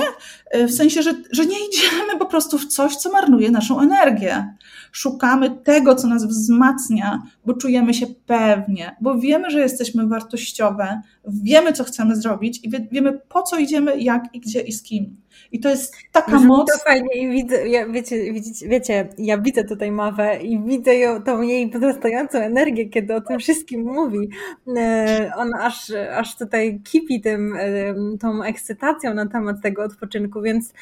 W 0.69 0.71
sensie, 0.71 1.03
że, 1.03 1.15
że 1.33 1.47
nie 1.47 1.57
idziemy 1.69 2.19
po 2.19 2.27
prostu 2.27 2.59
w 2.59 2.67
coś, 2.67 2.97
co 2.97 3.11
marnuje 3.13 3.51
naszą 3.51 3.81
energię. 3.81 4.55
Szukamy 4.99 5.51
tego, 5.51 5.95
co 5.95 6.09
nas 6.09 6.27
wzmacnia, 6.27 7.23
bo 7.47 7.55
czujemy 7.55 7.95
się 7.95 8.07
pewnie, 8.27 8.97
bo 9.01 9.19
wiemy, 9.19 9.51
że 9.51 9.61
jesteśmy 9.61 10.07
wartościowe, 10.07 11.03
wiemy, 11.43 11.73
co 11.73 11.85
chcemy 11.85 12.17
zrobić 12.17 12.65
i 12.65 12.71
wiemy, 12.93 13.21
po 13.29 13.43
co 13.43 13.59
idziemy, 13.59 14.01
jak 14.01 14.25
i 14.33 14.41
gdzie 14.41 14.61
i 14.61 14.73
z 14.73 14.83
kim. 14.83 15.17
I 15.53 15.61
to 15.61 15.69
jest 15.69 15.95
taka 16.13 16.33
Brzmi 16.33 16.47
moc. 16.47 16.73
To 16.73 16.79
fajnie 16.79 17.15
i 17.15 17.31
widzę, 17.31 17.69
ja, 17.69 17.89
wiecie, 17.89 18.33
widzicie, 18.33 18.69
wiecie, 18.69 19.09
ja 19.19 19.39
widzę 19.39 19.65
tutaj 19.65 19.91
Mawę 19.91 20.43
i 20.43 20.61
widzę 20.65 20.95
ją, 20.95 21.23
tą 21.23 21.43
jej 21.43 21.71
wzrastającą 21.71 22.39
energię, 22.39 22.89
kiedy 22.89 23.15
o 23.15 23.21
tym 23.21 23.39
wszystkim 23.39 23.85
mówi. 23.85 24.29
E, 24.77 25.33
ona 25.37 25.61
aż, 25.61 25.93
aż 26.17 26.37
tutaj 26.37 26.81
kipi 26.85 27.21
tym, 27.21 27.57
e, 27.57 27.95
tą 28.21 28.43
ekscytacją 28.43 29.15
na 29.15 29.27
temat 29.27 29.63
tego 29.63 29.85
odpoczynku, 29.85 30.43
więc 30.43 30.73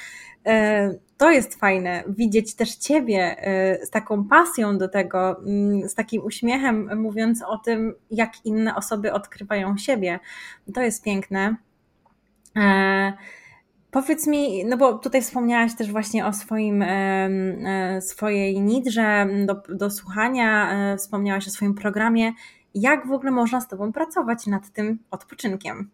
e, 0.47 1.06
to 1.19 1.31
jest 1.31 1.55
fajne, 1.55 2.05
widzieć 2.09 2.55
też 2.55 2.75
Ciebie 2.75 3.37
z 3.83 3.91
taką 3.91 4.25
pasją 4.25 4.79
do 4.79 4.89
tego, 4.89 5.39
mm, 5.39 5.89
z 5.89 5.95
takim 5.95 6.25
uśmiechem, 6.25 7.01
mówiąc 7.03 7.43
o 7.43 7.59
tym, 7.59 7.95
jak 8.11 8.33
inne 8.45 8.75
osoby 8.75 9.13
odkrywają 9.13 9.77
siebie. 9.77 10.19
To 10.75 10.81
jest 10.81 11.05
piękne. 11.05 11.57
Powiedz 13.91 14.27
mi, 14.27 14.65
no 14.65 14.77
bo 14.77 14.99
tutaj 14.99 15.23
wspomniałaś 15.23 15.75
też 15.77 15.93
właśnie 15.93 16.27
o 16.27 16.33
swoim, 16.33 16.83
e, 16.83 18.01
swojej 18.01 18.61
nidrze 18.61 19.29
do, 19.47 19.63
do 19.69 19.91
słuchania, 19.91 20.73
e, 20.73 20.97
wspomniałaś 20.97 21.47
o 21.47 21.51
swoim 21.51 21.75
programie. 21.75 22.33
Jak 22.75 23.07
w 23.07 23.13
ogóle 23.13 23.31
można 23.31 23.61
z 23.61 23.69
Tobą 23.69 23.93
pracować 23.93 24.47
nad 24.47 24.71
tym 24.71 24.99
odpoczynkiem? 25.11 25.91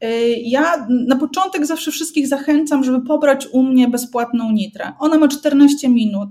E, 0.00 0.28
ja 0.30 0.86
na 0.88 1.16
początek 1.16 1.66
zawsze 1.66 1.90
wszystkich 1.90 2.28
zachęcam, 2.28 2.84
żeby 2.84 3.06
pobrać 3.06 3.46
u 3.52 3.62
mnie 3.62 3.88
bezpłatną 3.88 4.52
nitrę. 4.52 4.92
Ona 4.98 5.18
ma 5.18 5.28
14 5.28 5.88
minut. 5.88 6.28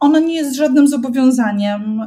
Ona 0.00 0.18
nie 0.18 0.34
jest 0.34 0.56
żadnym 0.56 0.88
zobowiązaniem. 0.88 2.00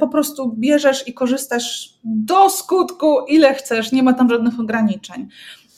Po 0.00 0.08
prostu 0.08 0.52
bierzesz 0.58 1.08
i 1.08 1.14
korzystasz 1.14 1.94
do 2.04 2.50
skutku, 2.50 3.18
ile 3.28 3.54
chcesz, 3.54 3.92
nie 3.92 4.02
ma 4.02 4.12
tam 4.12 4.30
żadnych 4.30 4.60
ograniczeń. 4.60 5.28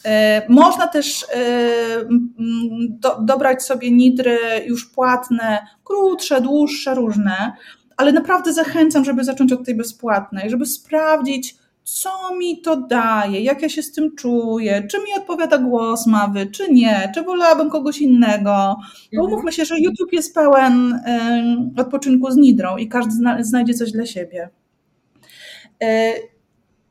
E, 0.05 0.43
można 0.49 0.87
też 0.87 1.27
do, 2.89 3.19
dobrać 3.21 3.63
sobie 3.63 3.91
nidry 3.91 4.39
już 4.67 4.87
płatne, 4.87 5.67
krótsze, 5.85 6.41
dłuższe, 6.41 6.95
różne, 6.95 7.53
ale 7.97 8.13
naprawdę 8.13 8.53
zachęcam, 8.53 9.05
żeby 9.05 9.25
zacząć 9.25 9.53
od 9.53 9.65
tej 9.65 9.75
bezpłatnej, 9.75 10.51
żeby 10.51 10.67
sprawdzić, 10.67 11.55
co 11.93 12.35
mi 12.35 12.61
to 12.61 12.77
daje, 12.77 13.41
jak 13.41 13.63
ja 13.63 13.69
się 13.69 13.83
z 13.83 13.93
tym 13.93 14.17
czuję, 14.17 14.87
czy 14.91 14.99
mi 14.99 15.15
odpowiada 15.19 15.59
głos 15.59 16.07
mawy, 16.07 16.47
czy 16.47 16.73
nie, 16.73 17.13
czy 17.15 17.23
wolałabym 17.23 17.71
kogoś 17.71 18.01
innego. 18.01 18.77
Bo 19.13 19.23
mhm. 19.23 19.33
umówmy 19.33 19.53
się, 19.53 19.65
że 19.65 19.81
YouTube 19.81 20.13
jest 20.13 20.35
pełen 20.35 21.01
odpoczynku 21.77 22.31
z 22.31 22.37
nidrą 22.37 22.77
i 22.77 22.89
każdy 22.89 23.13
znajdzie 23.41 23.75
coś 23.75 23.93
dla 23.93 24.07
siebie. 24.07 24.49
E, 25.83 26.13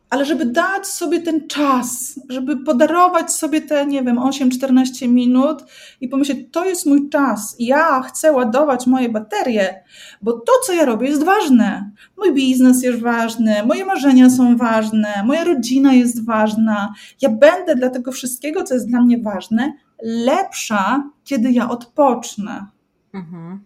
ale 0.09 0.25
żeby 0.25 0.45
dać 0.45 0.87
sobie 0.87 1.19
ten 1.19 1.47
czas, 1.47 2.19
żeby 2.29 2.57
podarować 2.57 3.33
sobie 3.33 3.61
te, 3.61 3.85
nie 3.85 4.03
wiem, 4.03 4.17
8-14 4.17 5.07
minut 5.09 5.63
i 6.01 6.07
pomyśleć, 6.09 6.37
to 6.51 6.65
jest 6.65 6.85
mój 6.85 7.09
czas, 7.09 7.55
ja 7.59 8.01
chcę 8.01 8.31
ładować 8.31 8.87
moje 8.87 9.09
baterie, 9.09 9.83
bo 10.21 10.33
to, 10.33 10.51
co 10.65 10.73
ja 10.73 10.85
robię, 10.85 11.07
jest 11.07 11.23
ważne. 11.23 11.91
Mój 12.17 12.33
biznes 12.33 12.83
jest 12.83 12.99
ważny, 12.99 13.55
moje 13.65 13.85
marzenia 13.85 14.29
są 14.29 14.57
ważne, 14.57 15.23
moja 15.25 15.43
rodzina 15.43 15.93
jest 15.93 16.25
ważna. 16.25 16.93
Ja 17.21 17.29
będę 17.29 17.75
dla 17.75 17.89
tego 17.89 18.11
wszystkiego, 18.11 18.63
co 18.63 18.73
jest 18.73 18.87
dla 18.87 19.01
mnie 19.01 19.17
ważne, 19.17 19.73
lepsza, 20.03 21.03
kiedy 21.23 21.51
ja 21.51 21.69
odpocznę. 21.69 22.65
Mhm. 23.13 23.59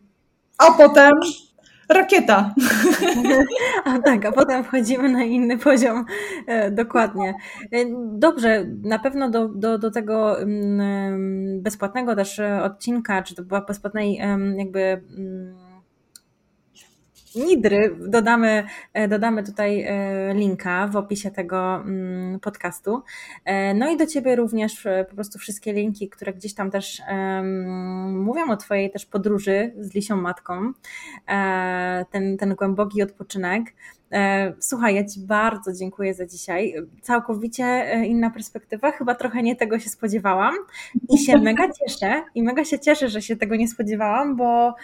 A 0.57 0.71
potem 0.71 1.11
rakieta. 1.89 2.53
A 3.85 3.99
tak, 3.99 4.25
a 4.25 4.31
potem 4.31 4.63
wchodzimy 4.63 5.09
na 5.09 5.23
inny 5.23 5.57
poziom. 5.57 6.05
E, 6.47 6.71
dokładnie. 6.71 7.33
E, 7.71 7.85
dobrze, 8.13 8.65
na 8.83 8.99
pewno 8.99 9.29
do, 9.29 9.47
do, 9.47 9.77
do 9.77 9.91
tego 9.91 10.41
mm, 10.41 11.61
bezpłatnego 11.61 12.15
też 12.15 12.41
odcinka, 12.63 13.23
czy 13.23 13.35
to 13.35 13.43
była 13.43 13.61
bezpłatnej 13.61 14.15
jakby 14.57 14.79
mm, 15.17 15.62
Nidry 17.35 17.95
dodamy, 18.07 18.63
e, 18.93 19.07
dodamy 19.07 19.43
tutaj 19.43 19.81
e, 19.81 20.33
linka 20.33 20.87
w 20.87 20.95
opisie 20.95 21.31
tego 21.31 21.75
mm, 21.75 22.39
podcastu. 22.39 23.03
E, 23.45 23.73
no 23.73 23.91
i 23.91 23.97
do 23.97 24.07
Ciebie 24.07 24.35
również 24.35 24.87
po 25.09 25.15
prostu 25.15 25.39
wszystkie 25.39 25.73
linki, 25.73 26.09
które 26.09 26.33
gdzieś 26.33 26.53
tam 26.53 26.71
też 26.71 27.01
mówią 28.09 28.49
o 28.51 28.57
Twojej 28.57 28.91
też 28.91 29.05
podróży 29.05 29.73
z 29.79 29.95
Lisią 29.95 30.15
Matką, 30.15 30.73
ten, 32.11 32.37
ten 32.37 32.55
głęboki 32.55 33.03
odpoczynek. 33.03 33.63
Słuchaj, 34.59 34.95
ja 34.95 35.05
Ci 35.05 35.19
bardzo 35.19 35.73
dziękuję 35.73 36.13
za 36.13 36.25
dzisiaj. 36.25 36.73
Całkowicie 37.01 37.95
inna 38.07 38.29
perspektywa, 38.29 38.91
chyba 38.91 39.15
trochę 39.15 39.43
nie 39.43 39.55
tego 39.55 39.79
się 39.79 39.89
spodziewałam 39.89 40.53
i 41.09 41.17
się 41.17 41.37
mega 41.37 41.67
cieszę 41.71 42.23
i 42.35 42.43
mega 42.43 42.65
się 42.65 42.79
cieszę, 42.79 43.09
że 43.09 43.21
się 43.21 43.35
tego 43.35 43.55
nie 43.55 43.67
spodziewałam, 43.67 44.35
bo 44.35 44.75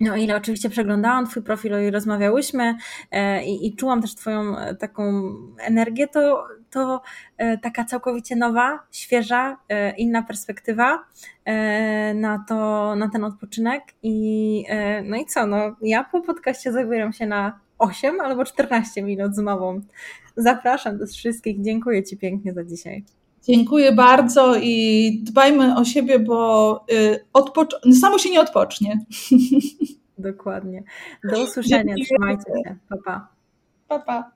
no, 0.00 0.16
ile 0.16 0.36
oczywiście 0.36 0.70
przeglądałam 0.70 1.26
Twój 1.26 1.42
profil 1.42 1.72
i 1.88 1.90
rozmawiałyśmy 1.90 2.76
e, 3.10 3.44
i, 3.44 3.66
i, 3.66 3.76
czułam 3.76 4.02
też 4.02 4.14
Twoją 4.14 4.58
e, 4.58 4.74
taką 4.74 5.32
energię, 5.58 6.08
to, 6.08 6.46
to 6.70 7.02
e, 7.36 7.58
taka 7.58 7.84
całkowicie 7.84 8.36
nowa, 8.36 8.86
świeża, 8.92 9.56
inna 9.96 10.22
perspektywa 10.22 11.04
na, 12.14 12.44
to, 12.48 12.94
na 12.96 13.08
ten 13.08 13.24
odpoczynek. 13.24 13.82
I, 14.02 14.66
no 15.04 15.16
i 15.16 15.26
co, 15.26 15.46
no, 15.46 15.76
ja 15.82 16.04
po 16.04 16.20
podcaście 16.20 16.72
zabieram 16.72 17.12
się 17.12 17.26
na 17.26 17.60
8 17.78 18.20
albo 18.20 18.44
14 18.44 19.02
minut 19.02 19.34
z 19.34 19.38
mową. 19.38 19.80
Zapraszam 20.36 20.98
do 20.98 21.06
wszystkich. 21.06 21.62
Dziękuję 21.62 22.02
Ci 22.02 22.16
pięknie 22.16 22.52
za 22.52 22.64
dzisiaj. 22.64 23.04
Dziękuję 23.46 23.92
bardzo 23.92 24.56
i 24.56 25.18
dbajmy 25.22 25.76
o 25.76 25.84
siebie, 25.84 26.18
bo 26.18 26.84
y, 26.92 27.94
samo 28.00 28.18
się 28.18 28.30
nie 28.30 28.40
odpocznie. 28.40 29.04
Dokładnie. 30.18 30.82
Do 31.32 31.42
usłyszenia. 31.42 31.94
Trzymajcie 32.04 32.52
się. 32.66 32.76
Pa, 32.88 32.96
pa. 33.04 33.28
Pa, 33.88 33.98
pa. 33.98 34.33